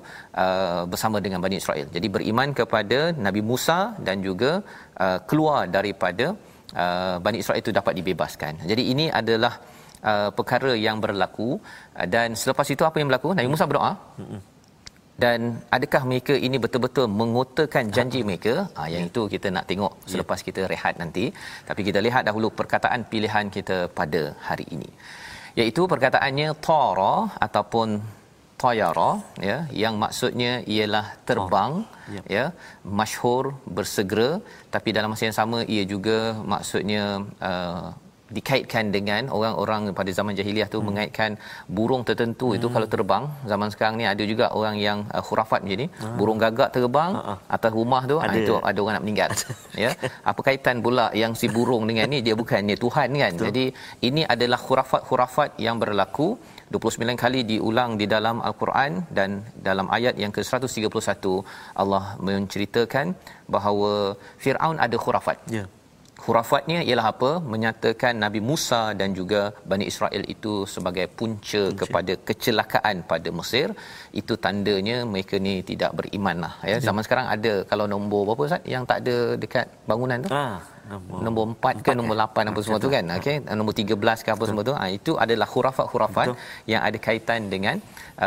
[0.44, 1.88] uh, bersama dengan Bani Israel.
[1.96, 4.52] Jadi beriman kepada Nabi Musa dan juga
[5.06, 6.26] uh, keluar daripada
[6.84, 8.64] uh, Bani Israel itu dapat dibebaskan.
[8.72, 9.54] Jadi ini adalah
[10.12, 13.36] uh, perkara yang berlaku uh, dan selepas itu apa yang berlaku?
[13.36, 13.92] Nabi Musa berdoa.
[15.24, 15.40] Dan
[15.76, 18.54] adakah mereka ini betul-betul mengotakan janji mereka?
[18.78, 20.10] Ha, yang itu kita nak tengok ya.
[20.12, 21.26] selepas kita rehat nanti.
[21.70, 24.90] Tapi kita lihat dahulu perkataan pilihan kita pada hari ini.
[25.60, 27.16] Iaitu perkataannya Tara
[27.48, 27.88] ataupun
[28.62, 29.12] tayara
[29.50, 32.26] ya yang maksudnya ialah terbang oh, yep.
[32.36, 32.46] ya
[33.00, 33.44] masyhur
[33.78, 34.30] bersegera
[34.74, 36.18] tapi dalam masa yang sama ia juga
[36.54, 37.04] maksudnya
[37.50, 37.86] uh,
[38.38, 40.88] dikaitkan dengan orang-orang pada zaman jahiliah tu hmm.
[40.88, 41.32] mengaitkan
[41.78, 42.58] burung tertentu hmm.
[42.58, 46.16] itu kalau terbang zaman sekarang ni ada juga orang yang uh, khurafat macam ni hmm.
[46.20, 47.38] burung gagak terbang hmm.
[47.56, 48.38] atas rumah tu ada.
[48.42, 49.30] itu ada orang nak meninggal
[49.84, 49.92] ya
[50.32, 53.46] apa kaitan pula yang si burung dengan ni dia bukannya tuhan kan Betul.
[53.48, 53.66] jadi
[54.08, 56.28] ini adalah khurafat-khurafat yang berlaku
[56.72, 61.44] 29 kali diulang di dalam al-Quran dan dalam ayat yang ke-131
[61.82, 63.08] Allah menceritakan
[63.56, 63.92] bahawa
[64.44, 65.38] Firaun ada khurafat.
[65.52, 65.56] Ya.
[65.60, 65.68] Yeah.
[66.22, 67.32] Khurafatnya ialah apa?
[67.54, 71.80] Menyatakan Nabi Musa dan juga Bani Israel itu sebagai punca, punca.
[71.82, 73.68] kepada kecelakaan pada Mesir.
[74.22, 76.54] Itu tandanya mereka ni tidak beriman lah.
[76.72, 76.78] Ya.
[76.88, 80.30] Zaman sekarang ada kalau nombor berapa Ustaz yang tak ada dekat bangunan tu?
[80.30, 80.62] Ah,
[81.26, 83.04] nombor 4 ke nombor 8 apa semua tu kan?
[83.18, 84.74] Okey nombor 13 ke apa semua tu.
[84.80, 86.28] Ha, itu adalah khurafat-khurafat
[86.72, 87.76] yang ada kaitan dengan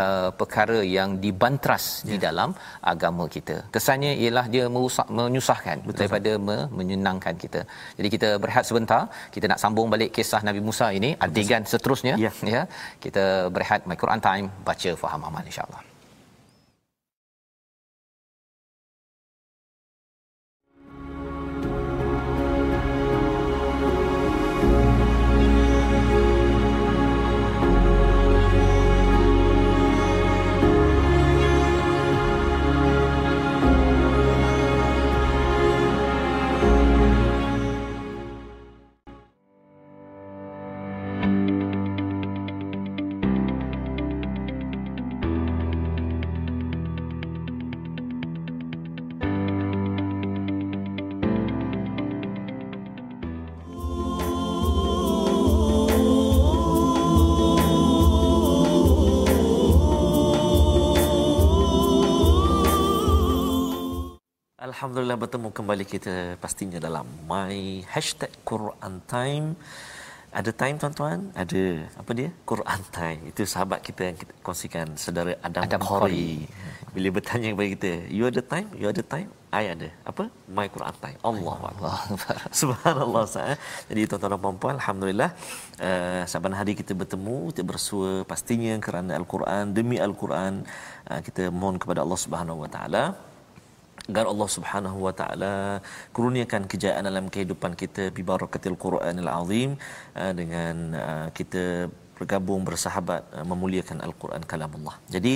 [0.00, 2.08] uh, perkara yang dibantras ya.
[2.10, 2.50] di dalam
[2.92, 3.56] agama kita.
[3.76, 5.98] Kesannya ialah dia merusak menyusahkan Betul.
[6.00, 7.62] daripada me- menyenangkan kita.
[7.98, 9.02] Jadi kita berehat sebentar
[9.34, 12.62] kita nak sambung balik kisah Nabi Musa ini adegan seterusnya ya, ya.
[13.04, 13.24] kita
[13.56, 15.93] berehat my Quran time baca faham amal insyaallah
[64.84, 69.56] Alhamdulillah bertemu kembali kita pastinya dalam my hashtag Quran Time.
[70.28, 71.32] Ada time tuan-tuan?
[71.32, 72.28] Ada apa dia?
[72.44, 73.32] Quran Time.
[73.32, 76.44] Itu sahabat kita yang kita kongsikan saudara Adam, Adam Khori.
[76.92, 78.68] Bila bertanya kepada kita, you ada time?
[78.76, 79.32] You ada time?
[79.56, 79.88] I ada.
[80.04, 80.28] Apa?
[80.52, 81.18] My Quran Time.
[81.24, 81.96] Allah Allah.
[82.60, 83.56] Subhanallah sah.
[83.88, 85.32] Jadi tuan-tuan dan puan-puan, alhamdulillah
[85.80, 90.60] uh, saban hari kita bertemu, kita bersua pastinya kerana Al-Quran demi Al-Quran
[91.08, 93.32] uh, kita mohon kepada Allah Subhanahu Wa Taala
[94.10, 95.54] agar Allah Subhanahu wa taala
[96.16, 99.70] kurniakan kejayaan dalam kehidupan kita bi barakatil Quranil Azim
[100.22, 101.64] uh, dengan uh, kita
[102.18, 104.96] bergabung bersahabat uh, memuliakan al-Quran kalam Allah.
[105.14, 105.34] Jadi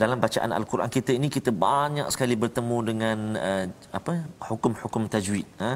[0.00, 3.18] dalam bacaan al-Quran kita ini kita banyak sekali bertemu dengan
[3.98, 4.12] apa
[4.48, 5.70] hukum-hukum tajwid ha?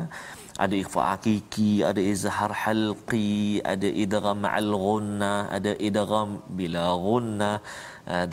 [0.65, 7.51] ada ikhfa hakiki ada izhar halqi ada idgham ma'al ghunna ada idgham bila ghunna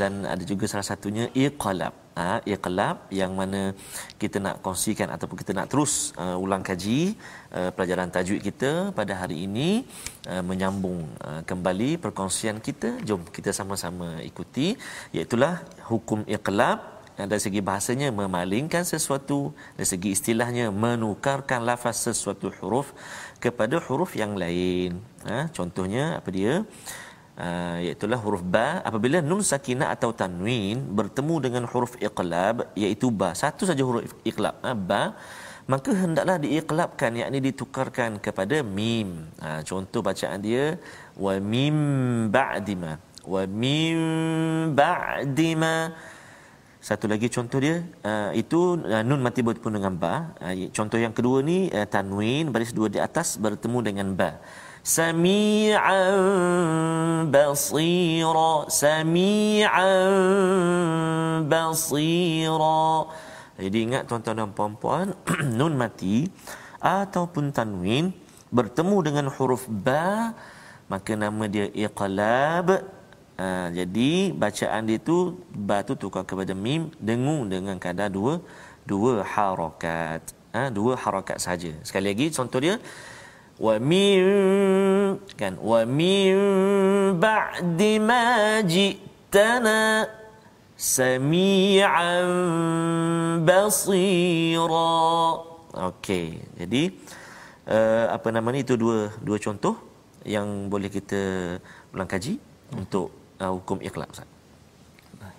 [0.02, 3.62] dan ada juga salah satunya iqlab ha, iqlab yang mana
[4.22, 7.18] kita nak kongsikan ataupun kita nak terus uh, ulang kaji
[7.58, 9.70] uh, pelajaran tajwid kita pada hari ini
[10.30, 13.02] uh, menyambung uh, kembali perkongsian kita.
[13.08, 14.78] Jom kita sama-sama ikuti
[15.12, 15.38] iaitu
[15.90, 16.94] hukum iqlab.
[17.14, 19.54] Dari segi bahasanya memalingkan sesuatu.
[19.78, 22.90] Dari segi istilahnya menukarkan lafaz sesuatu huruf
[23.38, 24.98] kepada huruf yang lain.
[25.30, 26.66] Ha, contohnya apa dia
[27.38, 28.82] uh, iaitu huruf ba.
[28.86, 33.34] Apabila nun sakinah atau tanwin bertemu dengan huruf iqlab iaitu ba.
[33.34, 34.56] Satu saja huruf iqlab.
[34.62, 35.04] Uh, ba.
[35.64, 39.32] Maka hendaklah diiqlabkan yakni ditukarkan kepada mim.
[39.40, 40.76] Uh, contoh bacaan dia
[41.16, 41.78] wa mim
[42.28, 43.00] ba'dima.
[43.24, 44.00] Wa mim
[44.76, 45.96] ba'dima.
[46.84, 50.36] Satu lagi contoh dia uh, itu uh, nun mati bertemu dengan ba.
[50.44, 54.44] Uh, contoh yang kedua ni uh, tanwin baris dua di atas bertemu dengan ba
[54.89, 56.05] سميعا
[57.29, 59.95] بصيرا سميعا
[61.45, 62.89] بصيرا
[63.59, 65.07] jadi ingat tuan-tuan dan puan-puan
[65.59, 66.31] nun mati
[66.81, 68.15] ataupun tanwin
[68.49, 70.33] bertemu dengan huruf ba
[70.89, 72.97] maka nama dia iqlab
[73.39, 78.43] Uh, jadi bacaan dia tu ba tu tukar kepada mim dengung dengan kadar dua
[78.83, 80.35] dua harakat.
[80.51, 81.71] Ha, dua harakat saja.
[81.87, 82.83] Sekali lagi contoh dia
[83.64, 84.24] wa min
[85.40, 86.36] kan wa min
[87.16, 88.24] ba'di ma
[88.74, 89.80] ji'tana
[90.76, 92.28] sami'an
[93.48, 95.00] basira.
[95.90, 96.44] Okey.
[96.60, 96.84] Jadi
[97.72, 99.80] uh, apa nama ni itu dua dua contoh
[100.28, 101.22] yang boleh kita
[101.96, 102.80] ulang kaji hmm.
[102.84, 103.08] untuk
[103.40, 104.30] uh, hukum ikhlas Ustaz.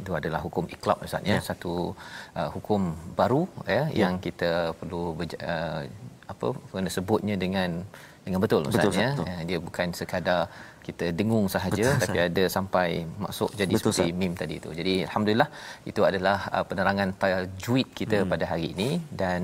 [0.01, 1.37] Itu adalah hukum ikhlas Ustaz ya.
[1.37, 1.41] ya.
[1.45, 1.93] Satu
[2.39, 5.85] uh, hukum baru ya, ya yang kita perlu berja- uh,
[6.25, 7.85] apa kena sebutnya dengan
[8.25, 9.11] dengan betul Ustaz betul, ya.
[9.13, 9.27] Betul.
[9.49, 10.41] Dia bukan sekadar
[10.85, 12.89] kita dengung sahaja betul, tapi ada sampai
[13.25, 14.21] masuk jadi betul, seperti Ustaz.
[14.21, 14.71] mim tadi itu.
[14.81, 15.49] Jadi alhamdulillah
[15.91, 18.31] itu adalah uh, penerangan tajwid kita hmm.
[18.33, 19.41] pada hari ini dan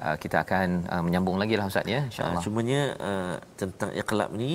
[0.00, 2.40] uh, kita akan uh, menyambung lagi lah Ustaz ya insya-Allah.
[2.40, 4.52] Uh, cumanya uh, tentang iqlab ni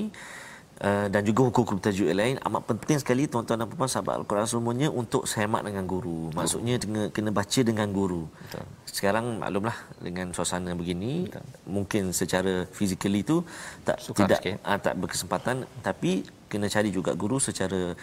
[0.84, 4.91] Uh, dan juga hukum-hukum tajwid lain amat penting sekali tuan-tuan dan puan sahabat al-Quran semuanya
[4.91, 6.28] untuk sehemat dengan guru.
[6.36, 8.28] Maksudnya kena kena baca dengan guru.
[8.28, 8.67] Betul.
[8.84, 11.39] Sekarang maklumlah dengan suasana begini Betul.
[11.72, 13.48] mungkin secara fizikali itu
[13.88, 17.96] tak Sukar tidak uh, tak berkesempatan tapi kena cari juga guru secara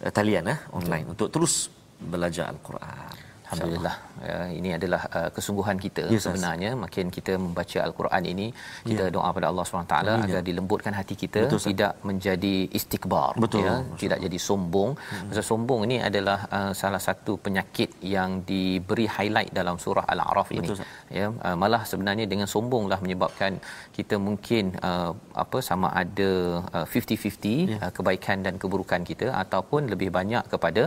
[0.00, 1.12] uh, talian eh online Betul.
[1.12, 1.68] untuk terus
[2.00, 3.31] belajar al-Quran.
[3.52, 3.96] Alhamdulillah.
[4.22, 6.70] Ya, ini adalah uh, kesungguhan kita yes, sebenarnya.
[6.72, 6.80] Yes.
[6.84, 8.46] Makin kita membaca Al-Quran ini,
[8.90, 9.14] kita yeah.
[9.14, 10.46] doa pada Allah SWT Amin, agar ya.
[10.48, 13.32] dilembutkan hati kita Betul, tidak menjadi istikbar.
[13.44, 13.66] Betul.
[13.66, 14.90] Ya, tidak jadi sombong.
[14.96, 15.26] Hmm.
[15.28, 20.68] Masa sombong ini adalah uh, salah satu penyakit yang diberi highlight dalam surah Al-A'raf ini.
[20.70, 20.86] Betul,
[21.18, 23.58] ya, uh, malah sebenarnya dengan sombonglah menyebabkan
[23.96, 25.12] kita mungkin uh,
[25.44, 26.30] apa sama ada
[26.76, 27.80] uh, 50-50 yeah.
[27.84, 30.82] uh, kebaikan dan keburukan kita ataupun lebih banyak kepada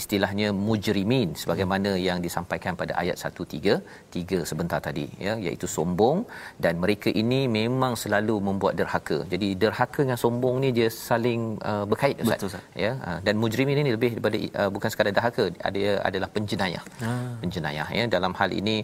[0.00, 2.07] istilahnya mujrimin sebagaimana yeah.
[2.08, 6.18] Yang disampaikan pada ayat 133 sebentar tadi ya iaitu sombong
[6.64, 9.18] dan mereka ini memang selalu membuat derhaka.
[9.32, 12.38] Jadi derhaka dengan sombong ni dia saling uh, berkait Ustaz.
[12.38, 12.64] Betul, Ustaz.
[12.84, 15.46] Ya uh, dan mujrimin ini lebih daripada uh, bukan sekadar derhaka
[15.78, 16.84] dia adalah penjenayah.
[17.08, 17.14] Ah.
[17.42, 18.76] Penjenayah ya dalam hal ini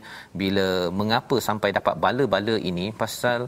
[0.42, 0.66] bila
[1.00, 3.40] mengapa sampai dapat bala-bala ini pasal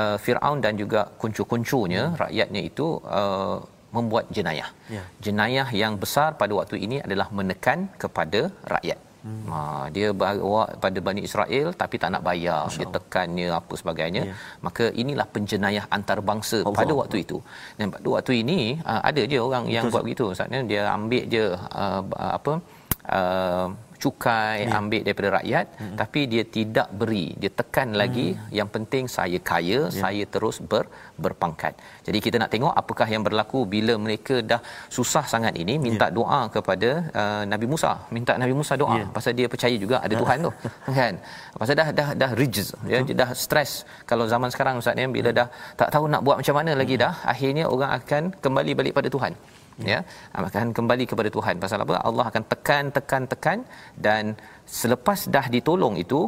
[0.00, 2.18] uh, Firaun dan juga kuncu-kuncunya hmm.
[2.24, 2.86] rakyatnya itu
[3.20, 3.58] uh,
[3.96, 4.68] membuat jenayah.
[4.96, 5.04] Ya.
[5.26, 8.40] Jenayah yang besar pada waktu ini adalah menekan kepada
[8.74, 8.98] rakyat.
[9.20, 9.44] Hmm.
[9.52, 9.58] Ha,
[9.94, 14.22] dia bawa pada Bani Israel tapi tak nak bayar, Masya dia tekannya apa sebagainya.
[14.32, 14.38] Yeah.
[14.66, 17.38] Maka inilah penjenayah antarabangsa Allah pada waktu itu.
[17.76, 19.76] Dan pada waktu ini uh, ada je orang Betul.
[19.76, 20.24] yang buat begitu.
[20.32, 21.44] Maksudnya dia ambil je
[21.84, 22.02] uh,
[22.38, 22.52] apa
[23.18, 23.66] uh,
[24.02, 24.76] cukai ya.
[24.78, 25.96] ambil daripada rakyat hmm.
[26.00, 27.98] tapi dia tidak beri dia tekan hmm.
[28.02, 29.94] lagi yang penting saya kaya ya.
[30.02, 30.84] saya terus ber,
[31.24, 31.74] berpangkat
[32.06, 34.60] jadi kita nak tengok apakah yang berlaku bila mereka dah
[34.96, 36.14] susah sangat ini minta ya.
[36.18, 39.06] doa kepada uh, Nabi Musa minta Nabi Musa doa ya.
[39.16, 40.16] pasal dia percaya juga ada.
[40.20, 40.52] Tuhan tu
[40.98, 41.14] kan
[41.60, 43.72] pasal dah dah dah rijz ya dia dah stres
[44.10, 45.38] kalau zaman sekarang ustaz ni bila hmm.
[45.40, 45.48] dah
[45.80, 47.04] tak tahu nak buat macam mana lagi hmm.
[47.04, 49.34] dah akhirnya orang akan kembali balik pada Tuhan
[49.92, 49.98] ya
[50.40, 51.54] akan kembali kepada Tuhan.
[51.64, 52.00] Pasal apa?
[52.10, 53.58] Allah akan tekan tekan tekan
[54.06, 54.24] dan
[54.80, 56.20] selepas dah ditolong itu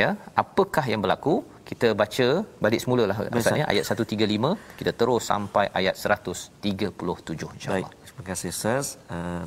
[0.00, 0.08] ya
[0.42, 1.36] apakah yang berlaku?
[1.68, 2.26] Kita baca
[2.64, 7.90] balik semula lah asalnya ayat 135 kita terus sampai ayat 137 insyaallah.
[7.90, 7.90] Baik.
[8.06, 8.86] Terima kasih ustaz.
[9.14, 9.44] Uh,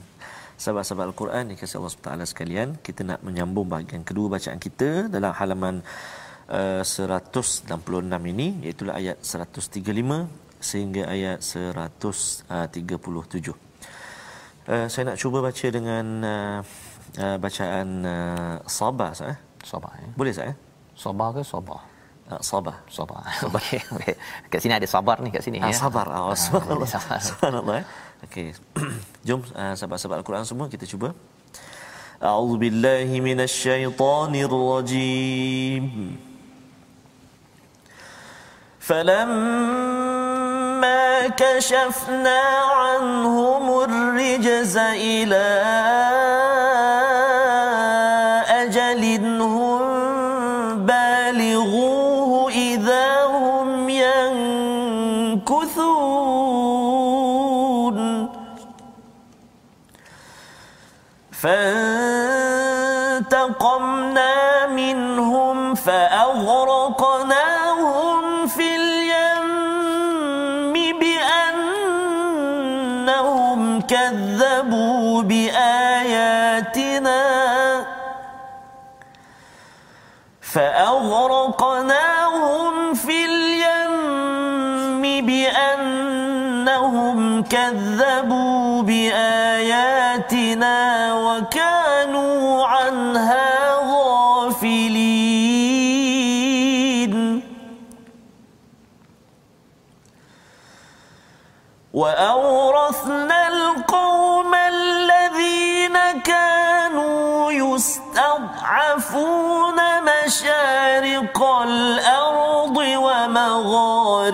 [0.64, 5.76] sahabat-sahabat al-Quran dikasihi Allah Subhanahu sekalian kita nak menyambung bahagian kedua bacaan kita dalam halaman
[6.60, 12.49] uh, 166 ini iaitu ayat 135 sehingga ayat 137.
[14.65, 16.59] Uh, saya nak cuba baca dengan uh,
[17.21, 19.37] uh, bacaan uh, sabar sah.
[19.37, 19.39] Eh?
[19.61, 20.09] Sabar ya.
[20.17, 20.49] Boleh sah?
[20.49, 20.57] Eh?
[20.97, 21.85] Sabar ke sabar?
[22.25, 22.81] Uh, sabar.
[22.89, 23.21] Sabar.
[23.53, 23.85] Okey.
[23.93, 24.15] Okay.
[24.49, 25.77] Kat sini ada sabar ni kat sini uh, ya.
[25.77, 26.09] Sabar.
[26.09, 26.89] Oh, subhanallah.
[27.29, 27.75] Subhanallah.
[27.85, 27.87] Eh?
[28.25, 28.49] Okey.
[29.29, 31.13] Jom uh, sahabat-sahabat Al-Quran semua kita cuba.
[32.25, 36.17] A'udzu billahi minasyaitonir rajim.
[38.85, 39.98] فلما
[41.28, 42.40] كشفنا
[42.72, 45.48] عنهم الرجز إلى
[48.48, 49.04] أجل
[49.42, 49.82] هم
[50.86, 54.80] بالغوه إذا هم ينكثون.
[61.32, 61.79] فانتقمنا
[90.64, 93.50] أنفسنا وكانوا عنها
[93.92, 94.90] غافلين.
[101.94, 108.96] وأورثنا القوم الذين كانوا يستضعفون
[110.04, 114.28] مشارق الأرض ومغاربها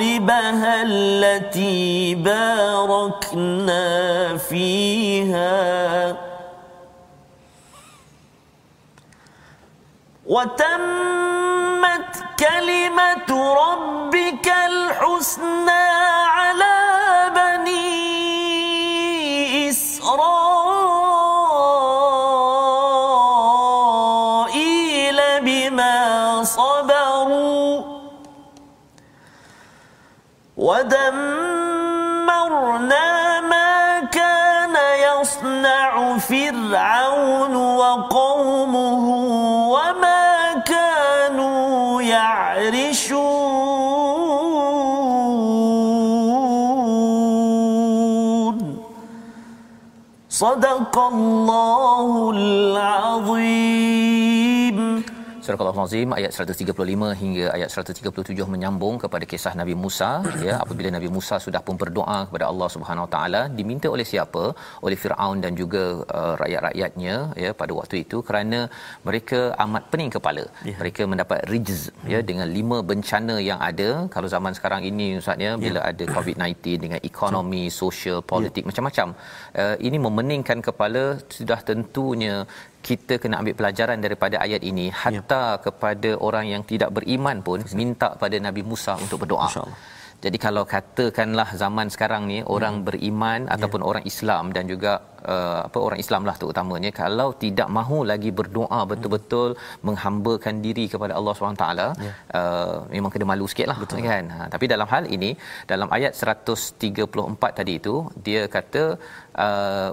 [0.82, 6.18] التي باركت باركنا فيها
[10.26, 15.86] وتمت كلمة ربك الحسنى
[16.28, 16.65] على
[50.35, 54.24] صدق الله العظيم
[55.46, 60.10] Surah Al-Azim ayat 135 hingga ayat 137 menyambung kepada kisah Nabi Musa
[60.46, 64.44] ya apabila Nabi Musa sudah pun berdoa kepada Allah Subhanahu Wa Taala diminta oleh siapa
[64.86, 65.84] oleh Firaun dan juga
[66.20, 68.60] uh, rakyat-rakyatnya ya pada waktu itu kerana
[69.08, 70.76] mereka amat pening kepala ya.
[70.82, 72.10] mereka mendapat rijz hmm.
[72.14, 75.88] ya dengan lima bencana yang ada kalau zaman sekarang ini ustaz ya bila ya.
[75.92, 78.70] ada COVID-19 dengan ekonomi sosial politik ya.
[78.72, 79.08] macam-macam
[79.62, 81.06] uh, ini memeningkan kepala
[81.38, 82.36] sudah tentunya
[82.88, 84.96] kita kena ambil pelajaran daripada ayat ini ya.
[85.02, 85.60] hatta ya.
[85.66, 87.78] kepada orang yang tidak beriman pun Betul.
[87.82, 89.50] minta pada Nabi Musa untuk berdoa.
[90.26, 92.86] Jadi kalau katakanlah zaman sekarang ni orang hmm.
[92.88, 93.52] beriman ya.
[93.56, 94.94] ataupun orang Islam dan juga
[95.34, 98.90] uh, apa orang Islam lah terutamanya kalau tidak mahu lagi berdoa hmm.
[98.92, 99.84] betul-betul hmm.
[99.88, 101.68] menghambakan diri kepada Allah SWT
[102.08, 102.12] ya.
[102.40, 104.26] uh, memang kena malu sikitlah betul kan.
[104.38, 105.32] Ha, tapi dalam hal ini
[105.72, 107.96] dalam ayat 134 tadi itu
[108.28, 108.84] dia kata
[109.46, 109.92] uh,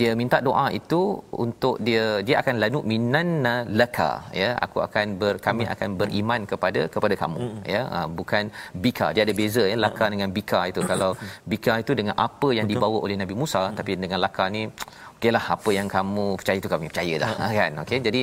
[0.00, 1.00] dia minta doa itu
[1.44, 4.10] untuk dia dia akan lanu minanna laka
[4.42, 4.50] ya.
[4.64, 7.38] Aku akan ber kami akan beriman kepada kepada kamu
[7.74, 7.82] ya.
[7.92, 8.44] Ha, bukan
[8.84, 9.08] bika.
[9.14, 10.80] Dia ada beza ya laka dengan bika itu.
[10.92, 11.10] Kalau
[11.52, 14.64] bika itu dengan apa yang dibawa oleh Nabi Musa tapi dengan laka ni
[15.22, 17.52] okeylah apa yang kamu percaya itu kami percaya dah hmm.
[17.58, 18.20] kan okey jadi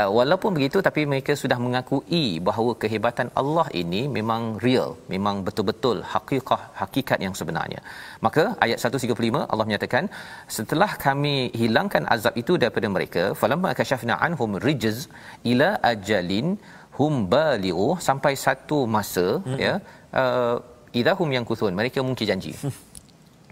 [0.00, 5.98] uh, walaupun begitu tapi mereka sudah mengakui bahawa kehebatan Allah ini memang real memang betul-betul
[6.14, 7.80] hakikah hakikat yang sebenarnya
[8.26, 10.04] maka ayat 135 Allah menyatakan
[10.58, 15.00] setelah kami hilangkan azab itu daripada mereka falamma kashafna anhum rijz
[15.52, 16.48] ila ajalin
[16.98, 19.58] hum balighu sampai satu masa hmm.
[19.66, 19.74] ya
[20.22, 20.56] uh,
[21.00, 22.52] idahum yang kuthun mereka mungkin janji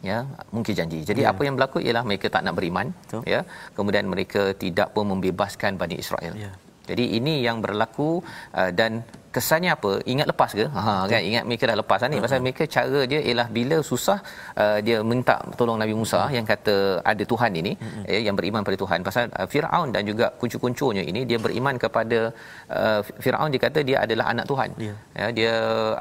[0.08, 0.18] ya
[0.54, 1.30] mungkin janji jadi ya.
[1.32, 3.22] apa yang berlaku ialah mereka tak nak beriman Betul.
[3.32, 3.40] ya
[3.76, 6.52] kemudian mereka tidak pun membebaskan Bani Israel ya.
[6.90, 8.10] jadi ini yang berlaku
[8.60, 9.04] uh, dan
[9.36, 9.90] kesannya apa?
[10.12, 10.66] Ingat lepas ke?
[10.76, 11.20] Ha kan?
[11.28, 12.06] Ingat mereka dah lepas ni.
[12.16, 12.24] Uh-huh.
[12.24, 14.18] pasal mereka cara dia ialah bila susah
[14.62, 16.76] uh, dia minta tolong Nabi Musa yang kata
[17.12, 17.72] ada Tuhan ini
[18.12, 18.98] eh, yang beriman pada Tuhan.
[19.08, 22.20] Pasal uh, Firaun dan juga kuncu-kuncunya ini dia beriman kepada
[22.78, 24.70] uh, Firaun dia kata dia adalah anak Tuhan.
[24.86, 24.98] Yeah.
[25.20, 25.54] ya dia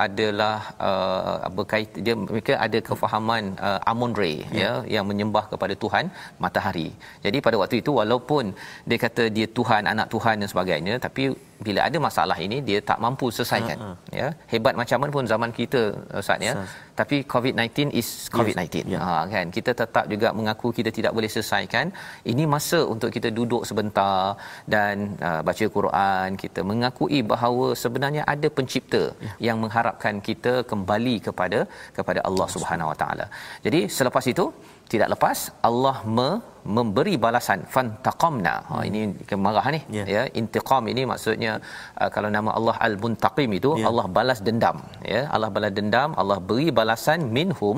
[0.06, 0.58] adalah
[0.90, 4.42] uh, berkait dia mereka ada kefahaman uh, Amon Re yeah.
[4.64, 6.06] ya yang menyembah kepada Tuhan
[6.44, 6.90] matahari.
[7.26, 8.46] Jadi pada waktu itu walaupun
[8.90, 11.24] dia kata dia Tuhan anak Tuhan dan sebagainya tapi
[11.66, 13.78] bila ada masalah ini dia tak mampu selesaikan.
[13.78, 13.96] Uh, uh.
[14.20, 15.82] ya hebat macam mana pun zaman kita
[16.22, 16.54] ustaz ya
[17.00, 18.08] tapi covid-19 is
[18.38, 18.94] covid-19 yes.
[18.94, 19.04] yeah.
[19.08, 19.48] ha kan?
[19.58, 21.86] Kita tetap juga mengaku kita tidak boleh selesaikan.
[22.32, 24.36] Ini masa untuk kita duduk sebentar
[24.76, 24.96] dan
[25.28, 26.30] uh, baca Quran.
[26.44, 29.36] Kita mengakui bahawa sebenarnya ada pencipta yeah.
[29.48, 31.62] yang mengharapkan kita kembali kepada
[32.00, 33.28] kepada Allah Subhanahu Wa Taala.
[33.68, 34.48] Jadi selepas itu
[34.92, 36.30] tidak lepas Allah me,
[36.78, 37.60] memberi balasan.
[37.74, 38.54] Fantaqamna.
[38.70, 39.80] Ha ini kemarah ni.
[39.98, 40.08] Yeah.
[40.14, 41.52] ya intiqam ini maksudnya
[42.02, 43.88] uh, kalau nama Allah al-muntaqim itu yeah.
[43.90, 44.78] Allah balas dendam.
[45.14, 46.89] Ya Allah balas dendam Allah beri balasan
[47.38, 47.78] minhum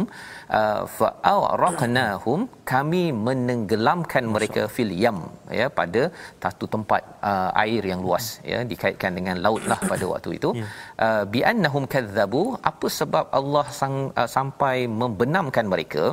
[0.59, 2.39] uh, fa awraqnahum
[2.71, 5.17] kami menenggelamkan mereka fil yam
[5.59, 6.03] ya pada
[6.43, 10.51] satu tempat uh, air yang luas ya dikaitkan dengan laut lah pada waktu itu.
[10.59, 10.69] Yeah.
[11.05, 16.05] uh, bi annahum kadzabu apa sebab Allah sang, uh, sampai membenamkan mereka?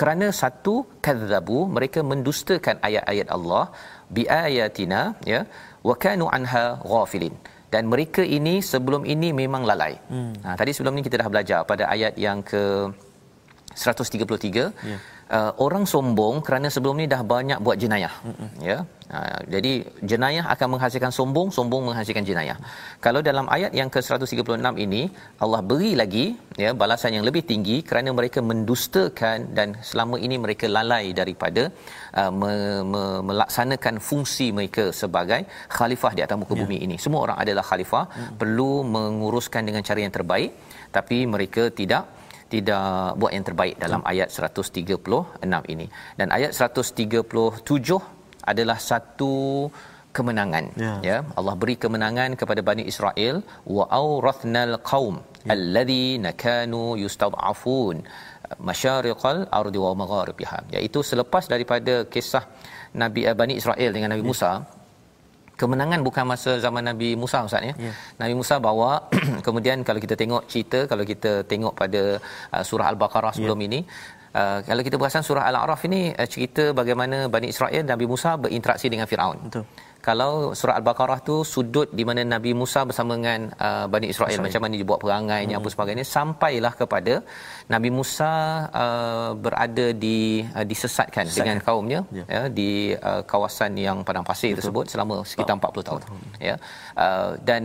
[0.00, 0.74] Kerana satu
[1.06, 3.64] kadzabu mereka mendustakan ayat-ayat Allah
[4.16, 5.00] bi ayatina
[5.32, 5.40] ya
[5.88, 7.34] wa kanu anha ghafilin
[7.68, 10.00] dan mereka ini sebelum ini memang lalai.
[10.08, 10.32] Hmm.
[10.44, 12.88] Ha, tadi sebelum ni kita dah belajar pada ayat yang ke
[13.76, 15.00] 133 yeah
[15.36, 18.48] uh, orang sombong kerana sebelum ni dah banyak buat jenayah mm-hmm.
[18.68, 18.78] ya
[19.16, 19.72] uh, jadi
[20.10, 22.56] jenayah akan menghasilkan sombong sombong menghasilkan jenayah
[23.06, 25.02] kalau dalam ayat yang ke-136 ini
[25.44, 26.26] Allah beri lagi
[26.64, 31.64] ya balasan yang lebih tinggi kerana mereka mendustakan dan selama ini mereka lalai daripada
[32.20, 35.42] uh, me- me- melaksanakan fungsi mereka sebagai
[35.78, 36.62] khalifah di atas muka yeah.
[36.62, 38.36] bumi ini semua orang adalah khalifah mm-hmm.
[38.42, 40.52] perlu menguruskan dengan cara yang terbaik
[40.96, 42.04] tapi mereka tidak
[42.52, 42.88] tidak
[43.20, 44.10] buat yang terbaik dalam hmm.
[44.12, 45.86] ayat 136 ini
[46.20, 47.98] dan ayat 137
[48.52, 49.34] adalah satu
[50.16, 50.94] kemenangan Ya.
[51.08, 53.36] ya Allah beri kemenangan kepada Bani Israel
[53.76, 55.52] wa aurathnal qaum Ya.
[55.54, 57.96] alladhina kanu yustad'afun
[58.68, 62.44] masyariqal ardi wa magharibiha iaitu selepas daripada kisah
[63.02, 64.50] Nabi uh, Bani Israel dengan Nabi Musa
[65.60, 67.74] kemenangan bukan masa zaman Nabi Musa Ustaz ya.
[67.86, 67.92] Ya.
[68.22, 68.90] Nabi Musa bawa
[69.46, 72.02] kemudian kalau kita tengok cerita kalau kita tengok pada
[72.54, 73.82] uh, surah Al-Baqarah sebelum ini
[74.28, 78.86] Uh, kalau kita perasan surah Al-A'raf ini uh, cerita bagaimana Bani Israel Nabi Musa berinteraksi
[78.92, 79.38] dengan Firaun.
[79.48, 79.64] Betul.
[80.06, 84.46] Kalau surah Al-Baqarah tu sudut di mana Nabi Musa bersama dengan uh, Bani Israel, Israel
[84.46, 85.62] macam mana dia buat perangainya hmm.
[85.62, 87.14] apa sebagainya sampailah kepada
[87.74, 88.32] Nabi Musa
[88.82, 90.18] uh, berada di
[90.58, 91.34] uh, disesatkan Sesatkan.
[91.38, 92.24] dengan kaumnya Ya.
[92.34, 94.58] ya di uh, kawasan yang padang pasir Betul.
[94.58, 96.02] tersebut selama sekitar 40 tahun
[96.48, 96.54] ya
[97.04, 97.62] uh, dan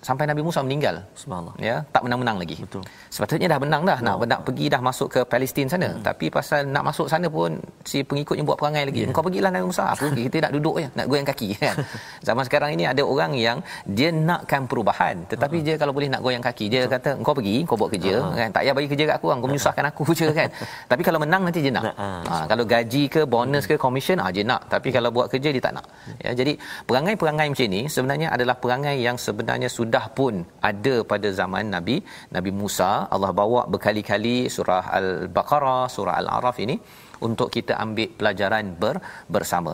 [0.00, 1.04] sampai Nabi Musa meninggal.
[1.12, 1.54] Subhanallah.
[1.60, 2.56] ya tak menang-menang lagi.
[2.56, 2.82] Betul.
[3.12, 3.98] sepatutnya dah menang dah.
[4.00, 5.88] Nak nak pergi dah masuk ke Palestin sana.
[5.92, 6.02] Hmm.
[6.08, 9.00] tapi pasal nak masuk sana pun si pengikutnya buat perangai lagi.
[9.04, 9.10] Yeah.
[9.12, 9.84] engkau pergilah Nabi Musa.
[9.92, 11.48] Apa kita nak duduk je nak goyang kaki.
[11.60, 11.76] Kan
[12.26, 15.28] zaman sekarang ini ada orang yang dia nakkan perubahan.
[15.28, 15.66] Tetapi uh-huh.
[15.66, 18.14] dia kalau boleh nak goyang kaki dia kata engkau pergi kau buat kerja.
[18.22, 18.36] Uh-huh.
[18.40, 18.48] kan?
[18.54, 20.48] Tak payah bagi kerja kat aku engkau menyusahkan aku je kan?
[20.90, 21.84] Tapi kalau menang nanti dia nak.
[21.98, 24.70] Ah, ha, kalau gaji ke bonus ke commission ah dia nak.
[24.70, 25.86] Tapi kalau buat kerja dia tak nak.
[26.22, 26.54] Ya jadi
[26.86, 30.34] perangai-perangai macam ini sebenarnya adalah perangai yang sebenarnya sudah pun
[30.70, 31.96] ada pada zaman Nabi
[32.36, 36.76] Nabi Musa Allah bawa berkali-kali surah Al-Baqarah surah Al-Araf ini
[37.28, 38.96] untuk kita ambil pelajaran ber,
[39.34, 39.72] bersama.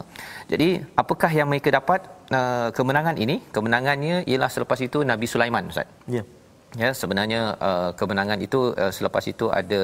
[0.52, 0.68] Jadi
[1.02, 2.00] apakah yang mereka dapat
[2.38, 3.36] uh, kemenangan ini?
[3.56, 5.86] Kemenangannya ialah selepas itu Nabi Sulaiman Ustaz.
[6.16, 6.22] Ya.
[6.82, 9.82] Ya sebenarnya uh, kemenangan itu uh, selepas itu ada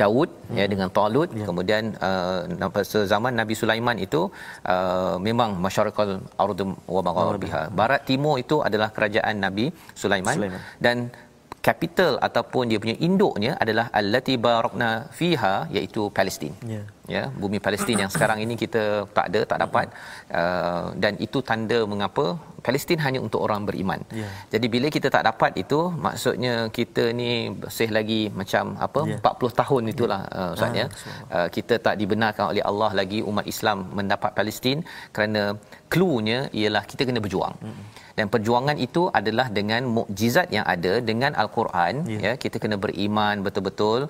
[0.00, 0.58] Daud hmm.
[0.58, 1.46] ya dengan Talut ya.
[1.50, 4.20] kemudian uh, pada zaman Nabi Sulaiman itu
[4.74, 6.06] uh, memang masyarakat
[6.44, 6.62] ardh
[6.94, 9.66] wa magharibiha barat timur itu adalah kerajaan Nabi
[10.02, 10.60] Sulaiman, Sulaiman.
[10.86, 10.96] dan
[11.68, 16.54] capital ataupun dia punya induknya adalah allati barakna fiha iaitu Palestin.
[16.74, 16.82] Ya.
[17.14, 18.82] Ya, bumi Palestin yang sekarang ini kita
[19.16, 19.86] tak ada, tak dapat
[20.40, 22.24] uh, dan itu tanda mengapa
[22.66, 24.00] Palestin hanya untuk orang beriman.
[24.20, 24.28] Ya.
[24.52, 27.30] Jadi bila kita tak dapat itu maksudnya kita ni
[27.62, 29.16] bersih lagi macam apa Ya.
[29.24, 30.86] 40 tahun itulah uh, ustaz Ah, ya.
[31.36, 34.78] Uh, kita tak dibenarkan oleh Allah lagi umat Islam mendapat Palestin
[35.16, 35.42] kerana
[35.92, 37.56] cluenya ialah kita kena berjuang.
[37.64, 37.80] Hmm.
[38.18, 42.18] Dan perjuangan itu adalah dengan mukjizat yang ada dengan al-Quran Ya.
[42.26, 44.00] ya kita kena beriman betul-betul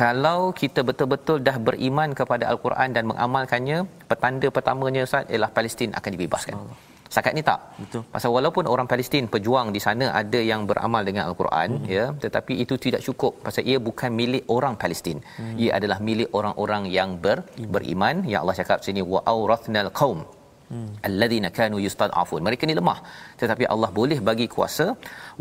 [0.00, 3.78] kalau kita betul-betul dah beriman kepada al-Quran dan mengamalkannya
[4.10, 6.56] petanda pertamanya Ustaz ialah Palestin akan dibebaskan.
[7.12, 7.60] Setakat ni tak.
[7.82, 8.02] Betul.
[8.14, 11.88] Pasal walaupun orang Palestin pejuang di sana ada yang beramal dengan al-Quran hmm.
[11.96, 15.20] ya tetapi itu tidak cukup pasal ia bukan milik orang Palestin.
[15.38, 15.54] Hmm.
[15.64, 17.38] Ia adalah milik orang-orang yang ber,
[17.74, 20.20] beriman yang Allah cakap sini wa aurathnal qaum
[20.72, 20.88] Hmm.
[21.08, 22.98] alladzina kanu yustad'afun mereka ni lemah
[23.40, 24.86] tetapi Allah boleh bagi kuasa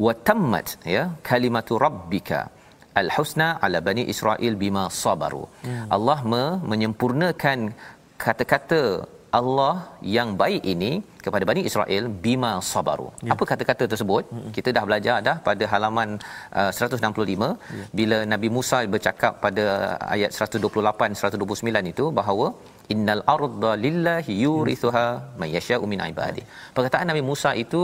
[0.06, 2.42] wa tammat ya kalimatu rabbika
[3.02, 5.44] al-husna ala bani Israel bima sabaru.
[5.66, 5.84] Hmm.
[5.96, 7.60] Allah me- menyempurnakan
[8.26, 8.82] kata-kata
[9.40, 9.74] Allah
[10.16, 10.92] yang baik ini
[11.26, 13.08] kepada Bani Israel bima sabaru.
[13.28, 13.32] Ya.
[13.34, 14.24] Apa kata-kata tersebut?
[14.36, 14.52] Hmm.
[14.58, 16.10] Kita dah belajar dah pada halaman
[16.60, 17.50] uh, 165
[17.80, 17.86] ya.
[18.00, 19.66] bila Nabi Musa bercakap pada
[20.16, 22.48] ayat 128 129 itu bahawa
[22.94, 25.06] innal arda lillahi yurithuha
[25.42, 26.44] may yasha'u min ibadi.
[26.78, 27.82] Perkataan Nabi Musa itu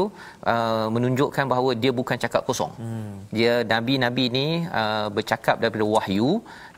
[0.53, 2.73] uh, menunjukkan bahawa dia bukan cakap kosong.
[2.81, 3.13] Hmm.
[3.37, 4.47] Dia nabi-nabi ni
[4.81, 6.31] uh, bercakap daripada wahyu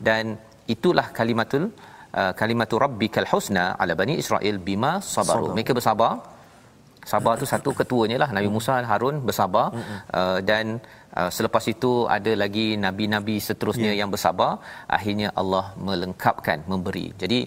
[0.08, 0.36] dan
[0.74, 1.64] itulah kalimatul
[2.20, 5.46] uh, kalimatu rabbikal husna ala bani Israel bima sabaru.
[5.46, 5.56] Sabar.
[5.58, 6.12] Mereka bersabar.
[7.12, 9.66] Sabar tu satu ketuanya lah Nabi Musa Harun bersabar.
[10.18, 10.64] Uh, dan
[11.18, 14.00] uh, selepas itu ada lagi nabi-nabi seterusnya yeah.
[14.00, 14.52] yang bersabar.
[14.96, 17.06] Akhirnya Allah melengkapkan memberi.
[17.22, 17.40] Jadi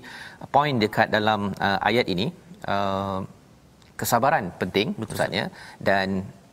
[0.55, 2.27] poin dekat dalam uh, ayat ini
[2.75, 3.19] uh,
[3.99, 5.45] kesabaran penting maksudnya
[5.89, 6.07] dan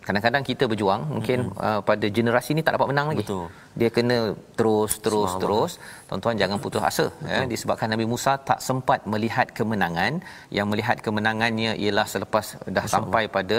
[0.06, 1.66] kadang-kadang kita berjuang mungkin mm-hmm.
[1.66, 3.24] uh, pada generasi ini tak dapat menang lagi.
[3.24, 3.46] Betul.
[3.80, 4.18] Dia kena
[4.58, 5.72] terus terus terus.
[6.08, 10.12] Tuan-tuan jangan putus asa ya disebabkan Nabi Musa tak sempat melihat kemenangan.
[10.56, 12.46] Yang melihat kemenangannya ialah selepas
[12.76, 13.58] dah sampai pada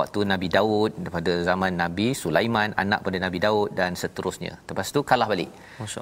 [0.00, 4.52] waktu Nabi Daud pada zaman Nabi Sulaiman anak pada Nabi Daud dan seterusnya.
[4.70, 5.50] Lepas tu kalah balik.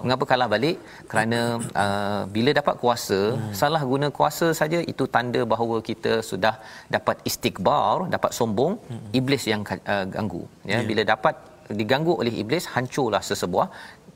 [0.05, 0.77] Mengapa kalah balik?
[1.11, 1.41] Kerana
[1.85, 3.53] uh, bila dapat kuasa, hmm.
[3.61, 6.55] salah guna kuasa saja itu tanda bahawa kita sudah
[6.97, 9.09] dapat istikbar, dapat sombong, hmm.
[9.19, 9.63] iblis yang
[9.93, 10.43] uh, ganggu.
[10.65, 10.85] Ya, yeah.
[10.91, 11.35] bila dapat
[11.81, 13.69] diganggu oleh iblis, hancurlah sesebuah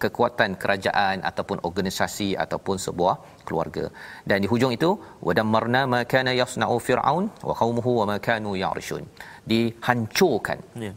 [0.02, 3.14] kekuatan kerajaan ataupun organisasi ataupun sebuah
[3.46, 3.84] keluarga.
[4.28, 4.90] Dan di hujung itu,
[5.26, 9.04] wadammarna ma kana yasna'u fir'aun wa qaumuhu wa ma kanu ya'rishun.
[9.52, 10.60] Dihancurkan.
[10.86, 10.94] Ya.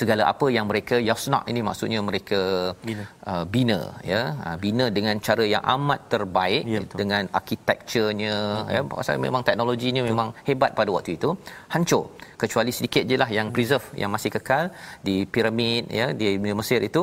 [0.00, 2.40] segala apa yang mereka yasna ini maksudnya mereka
[2.88, 3.04] Bina.
[3.30, 3.78] uh, bina
[4.10, 6.98] ya uh, bina dengan cara yang amat terbaik Ya, betul.
[7.00, 8.72] dengan arkitekturnya hmm.
[8.74, 10.12] ya pasal memang teknologinya betul.
[10.12, 11.30] memang hebat pada waktu itu
[11.74, 12.04] hancur
[12.42, 14.64] kecuali sedikit je lah yang preserve yang masih kekal
[15.06, 16.28] di piramid ya di
[16.60, 17.02] Mesir itu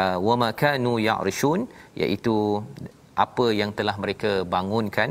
[0.00, 1.60] uh, wa ma kanu ya'rishun
[2.02, 2.36] iaitu
[3.24, 5.10] apa yang telah mereka bangunkan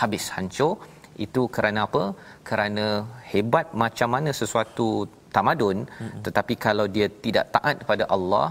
[0.00, 0.74] habis hancur.
[1.24, 2.02] Itu kerana apa?
[2.48, 2.84] Kerana
[3.32, 4.86] hebat macam mana sesuatu
[5.36, 5.78] tamadun
[6.26, 8.46] tetapi kalau dia tidak taat kepada Allah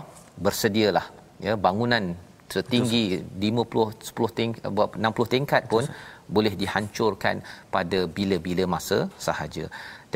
[0.46, 1.06] bersedialah
[1.46, 2.06] ya bangunan
[2.54, 3.04] setinggi
[3.46, 4.64] 50 10 tingkat
[5.08, 6.34] 60 tingkat pun Betul.
[6.36, 7.36] boleh dihancurkan
[7.76, 8.98] pada bila-bila masa
[9.28, 9.66] sahaja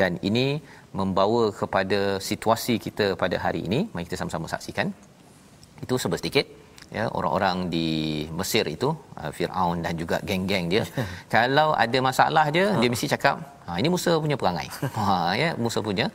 [0.00, 0.46] dan ini
[0.98, 3.80] membawa kepada situasi kita pada hari ini.
[3.94, 4.88] Mari kita sama-sama saksikan.
[5.84, 6.46] Itu sebab sedikit
[6.96, 7.88] ya orang-orang di
[8.38, 8.88] Mesir itu
[9.20, 10.84] uh, Firaun dan juga geng-geng dia.
[11.34, 13.36] Kalau ada masalah dia dia mesti cakap
[13.66, 14.68] ha ini Musa punya perangai.
[14.98, 16.06] Ha ya Musa punya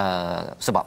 [0.00, 0.84] uh, sebab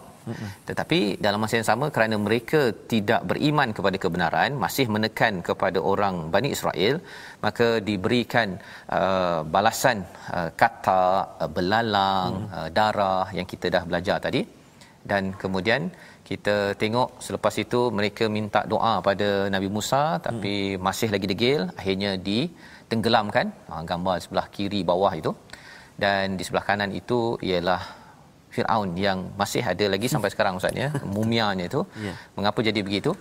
[0.70, 2.62] tetapi dalam masa yang sama kerana mereka
[2.92, 6.96] tidak beriman kepada kebenaran masih menekan kepada orang Bani Israel
[7.46, 8.50] maka diberikan
[8.98, 10.00] uh, balasan
[10.38, 11.04] uh, kata
[11.44, 12.54] uh, belalang hmm.
[12.58, 14.44] uh, darah yang kita dah belajar tadi
[15.12, 15.82] dan kemudian
[16.30, 20.82] kita tengok selepas itu mereka minta doa pada Nabi Musa tapi hmm.
[20.88, 25.32] masih lagi degil akhirnya ditenggelamkan ha, gambar sebelah kiri bawah itu
[26.04, 27.82] dan di sebelah kanan itu ialah
[28.60, 30.90] Firaun yang masih ada lagi sampai sekarang ustaz ya.
[31.16, 32.16] Mumianya itu yeah.
[32.38, 33.14] mengapa jadi begitu?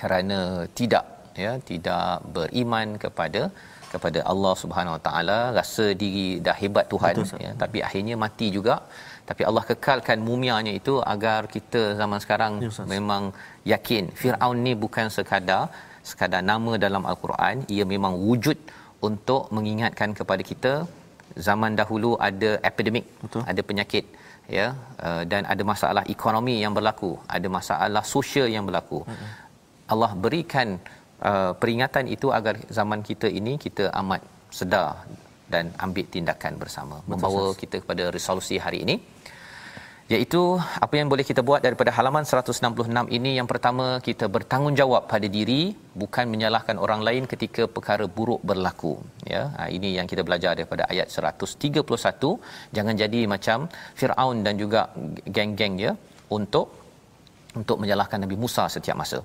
[0.00, 0.40] Kerana
[0.78, 1.04] tidak
[1.44, 3.42] ya tidak beriman kepada
[3.92, 5.38] kepada Allah Subhanahu Wa Taala.
[5.58, 7.52] Rasa diri dah hebat Tuhan Betul, ya.
[7.62, 8.76] Tapi akhirnya mati juga.
[9.28, 13.22] Tapi Allah kekalkan mumianya itu agar kita zaman sekarang ya, memang
[13.72, 15.64] yakin Firaun ni bukan sekadar
[16.10, 17.56] sekadar nama dalam al-Quran.
[17.74, 18.58] Ia memang wujud
[19.08, 20.72] untuk mengingatkan kepada kita
[21.48, 23.42] zaman dahulu ada epidemik Betul.
[23.50, 24.04] ada penyakit
[24.48, 24.66] ya
[25.06, 29.28] uh, dan ada masalah ekonomi yang berlaku ada masalah sosial yang berlaku hmm.
[29.92, 30.68] Allah berikan
[31.30, 34.24] uh, peringatan itu agar zaman kita ini kita amat
[34.58, 35.04] sedar
[35.52, 37.58] dan ambil tindakan bersama Betul, membawa sas.
[37.62, 38.96] kita kepada resolusi hari ini
[40.14, 40.40] iaitu
[40.84, 43.30] apa yang boleh kita buat daripada halaman 166 ini?
[43.38, 45.60] Yang pertama kita bertanggungjawab pada diri
[46.02, 48.94] bukan menyalahkan orang lain ketika perkara buruk berlaku.
[49.32, 51.84] Ya ha, ini yang kita belajar daripada ayat 131
[52.76, 53.68] jangan jadi macam
[54.00, 54.82] Firaun dan juga
[55.36, 55.92] geng-geng dia
[56.38, 56.87] untuk
[57.58, 59.18] untuk menyalahkan Nabi Musa setiap masa.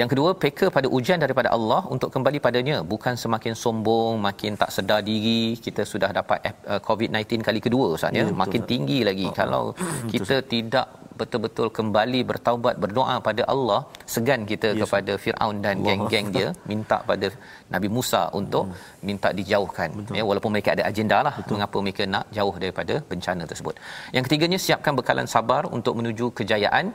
[0.00, 4.72] Yang kedua, peka pada ujian daripada Allah untuk kembali padanya, bukan semakin sombong, makin tak
[4.76, 6.38] sedar diri, kita sudah dapat
[6.72, 9.26] uh, COVID-19 kali kedua Ustaz ya, ya makin betul, tinggi lagi.
[9.30, 9.64] Oh, Kalau
[10.12, 10.50] kita betul.
[10.54, 10.86] tidak
[11.20, 13.80] betul-betul kembali bertaubat berdoa pada Allah
[14.14, 14.78] segan kita yes.
[14.82, 15.86] kepada Firaun dan Allah.
[15.88, 17.28] geng-geng dia minta pada
[17.74, 19.04] Nabi Musa untuk hmm.
[19.08, 20.14] minta dijauhkan betul.
[20.18, 21.54] ya walaupun mereka ada agenda lah betul.
[21.56, 23.74] mengapa mereka nak jauh daripada bencana tersebut
[24.16, 26.86] yang ketiganya siapkan bekalan sabar untuk menuju kejayaan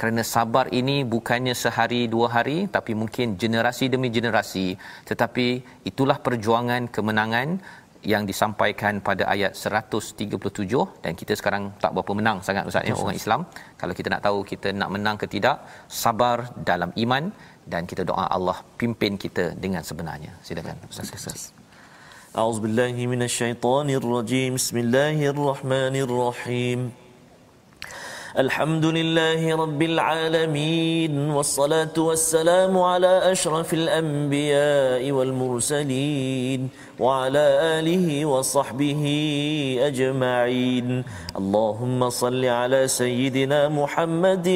[0.00, 4.66] kerana sabar ini bukannya sehari dua hari tapi mungkin generasi demi generasi.
[5.10, 5.46] Tetapi
[5.90, 7.48] itulah perjuangan kemenangan
[8.12, 13.16] yang disampaikan pada ayat 137 dan kita sekarang tak berapa menang sangat ustaz ya orang
[13.22, 13.40] Islam.
[13.80, 15.56] Kalau kita nak tahu kita nak menang ke tidak
[16.02, 16.36] sabar
[16.70, 17.24] dalam iman.
[17.72, 20.32] Dan kita doa Allah pimpin kita dengan sebenarnya.
[20.46, 21.08] Silakan ustaz.
[21.18, 21.40] Ustaz
[22.40, 24.50] A'udzubillahi minasyaitonirrajim.
[24.60, 26.80] Bismillahirrahmanirrahim
[28.38, 36.68] الحمد لله رب العالمين والصلاة والسلام على أشرف الأنبياء والمرسلين
[37.00, 37.44] وعلى
[37.78, 39.02] آله وصحبه
[39.90, 41.04] أجمعين.
[41.38, 44.48] اللهم صل على سيدنا محمد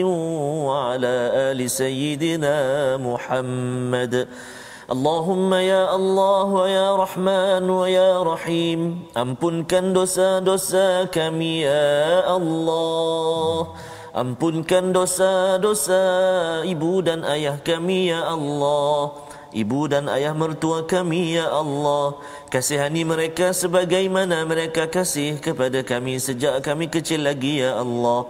[0.69, 1.15] وعلى
[1.51, 2.57] آل سيدنا
[2.97, 4.29] محمد.
[4.91, 5.25] Allah
[6.51, 9.07] wa ya Rahman wa ya Rahim.
[9.15, 13.79] Ampunkan dosa-dosa kami ya Allah.
[14.11, 16.03] Ampunkan dosa-dosa
[16.67, 19.15] ibu dan ayah kami ya Allah.
[19.55, 22.19] Ibu dan ayah mertua kami ya Allah.
[22.51, 28.27] Kasihani mereka sebagaimana mereka kasih kepada kami sejak kami kecil lagi ya Allah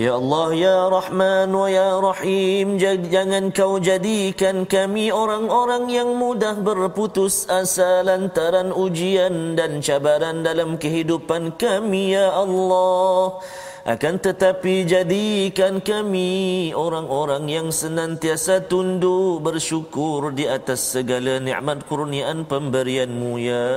[0.00, 7.44] Ya Allah, Ya Rahman, wa Ya Rahim Jangan kau jadikan kami orang-orang yang mudah berputus
[7.52, 13.44] asa Lantaran ujian dan cabaran dalam kehidupan kami, Ya Allah.
[13.84, 23.36] Akan tetapi jadikan kami orang-orang yang senantiasa tunduk bersyukur Di atas segala nikmat kurniaan pemberianmu,
[23.36, 23.68] Ya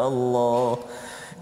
[0.00, 0.80] Allah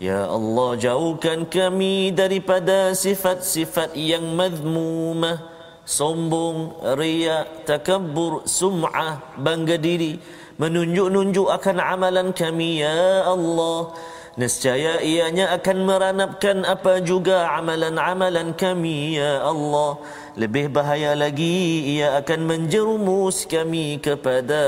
[0.03, 10.17] Ya Allah jauhkan kami daripada sifat-sifat yang madmumah Sombong, riak, takabbur, sum'ah, bangga diri.
[10.57, 13.93] Menunjuk-nunjuk akan amalan kami Ya Allah.
[14.41, 20.01] Nescaya ianya akan meranapkan apa juga amalan-amalan kami Ya Allah
[20.35, 24.63] lebih bahaya lagi ia akan menjerumus kami kepada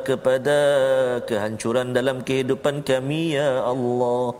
[0.00, 0.58] kepada
[1.28, 4.32] kehancuran dalam kehidupan kami ya Allah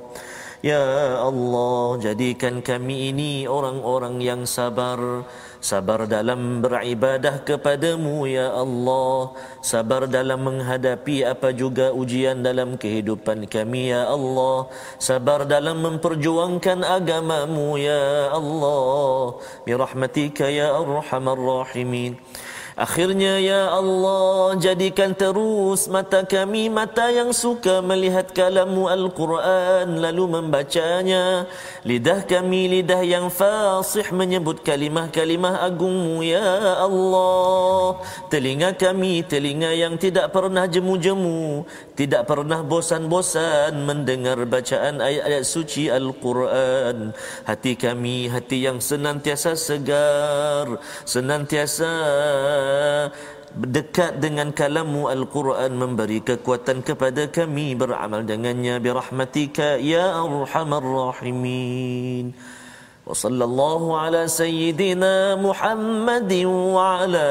[0.59, 0.83] Ya
[1.23, 5.23] Allah jadikan kami ini orang-orang yang sabar.
[5.63, 9.39] Sabar dalam beribadah kepadamu ya Allah.
[9.63, 14.67] Sabar dalam menghadapi apa juga ujian dalam kehidupan kami ya Allah.
[14.99, 19.39] Sabar dalam memperjuangkan agamamu ya Allah.
[19.63, 22.19] Birahmatika ya arhamar rahimin
[22.79, 31.51] Akhirnya ya Allah jadikan terus mata kami mata yang suka melihat kalamu Al-Quran lalu membacanya.
[31.83, 37.99] Lidah kami lidah yang fasih menyebut kalimah-kalimah agungmu ya Allah.
[38.31, 41.66] Telinga kami telinga yang tidak pernah jemu-jemu.
[41.99, 47.11] Tidak pernah bosan-bosan mendengar bacaan ayat-ayat suci Al-Quran.
[47.43, 50.79] Hati kami hati yang senantiasa segar.
[51.03, 51.91] Senantiasa
[53.57, 58.79] dekat dengan kalamu Al-Quran memberi kekuatan kepada kami beramal dengannya.
[58.79, 62.37] Birahmatika ya arhamar rahimin.
[63.09, 67.27] Wa sallallahu ala sayyidina Muhammadin wa ala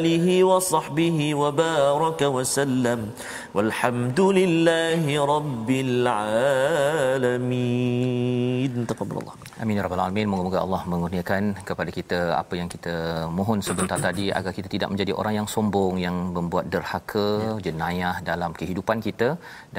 [0.00, 3.12] alihi wa sahbihi wa baraka wa sallam.
[3.52, 6.08] Walhamdulillahi rabbil
[7.28, 7.68] alamin.
[8.88, 10.26] Taqabbalallah Amin ya rabbal alamin.
[10.32, 12.94] Moga-moga Allah mengurniakan kepada kita apa yang kita
[13.38, 17.54] mohon sebentar tadi agar kita tidak menjadi orang yang sombong yang membuat derhaka, ya.
[17.66, 19.28] jenayah dalam kehidupan kita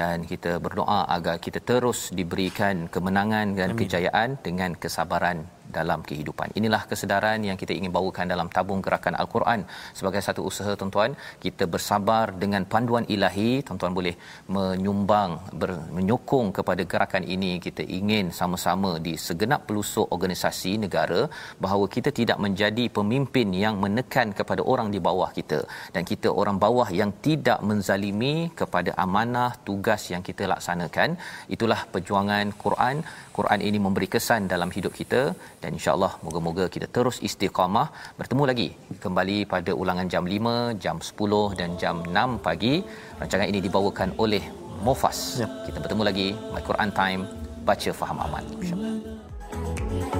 [0.00, 3.80] dan kita berdoa agar kita terus diberikan kemenangan dan Amin.
[3.80, 5.40] kejayaan dengan kesabaran
[5.78, 6.48] dalam kehidupan.
[6.58, 9.60] Inilah kesedaran yang kita ingin bawakan dalam tabung gerakan Al-Quran
[9.98, 11.12] sebagai satu usaha tuan-tuan.
[11.44, 14.14] Kita bersabar dengan panduan ilahi, tuan-tuan boleh
[14.56, 17.52] menyumbang, ber, menyokong kepada gerakan ini.
[17.66, 21.20] Kita ingin sama-sama di segenap pelusuk organisasi negara
[21.64, 25.60] bahawa kita tidak menjadi pemimpin yang menekan kepada orang di bawah kita
[25.94, 31.10] dan kita orang bawah yang tidak menzalimi kepada amanah tugas yang kita laksanakan.
[31.54, 32.96] Itulah perjuangan Quran.
[33.40, 35.22] Quran ini memberi kesan dalam hidup kita
[35.62, 37.88] dan insyaallah moga-moga kita terus istiqamah.
[38.20, 38.68] Bertemu lagi
[39.04, 42.74] kembali pada ulangan jam 5 jam 10 dan jam 6 pagi.
[43.20, 44.44] Rancangan ini dibawakan oleh
[44.84, 45.40] Mofas.
[45.40, 45.48] Ya.
[45.66, 46.28] kita bertemu lagi.
[46.52, 47.22] My Quran time.
[47.68, 48.44] Baca faham aman.
[48.60, 50.19] insyaallah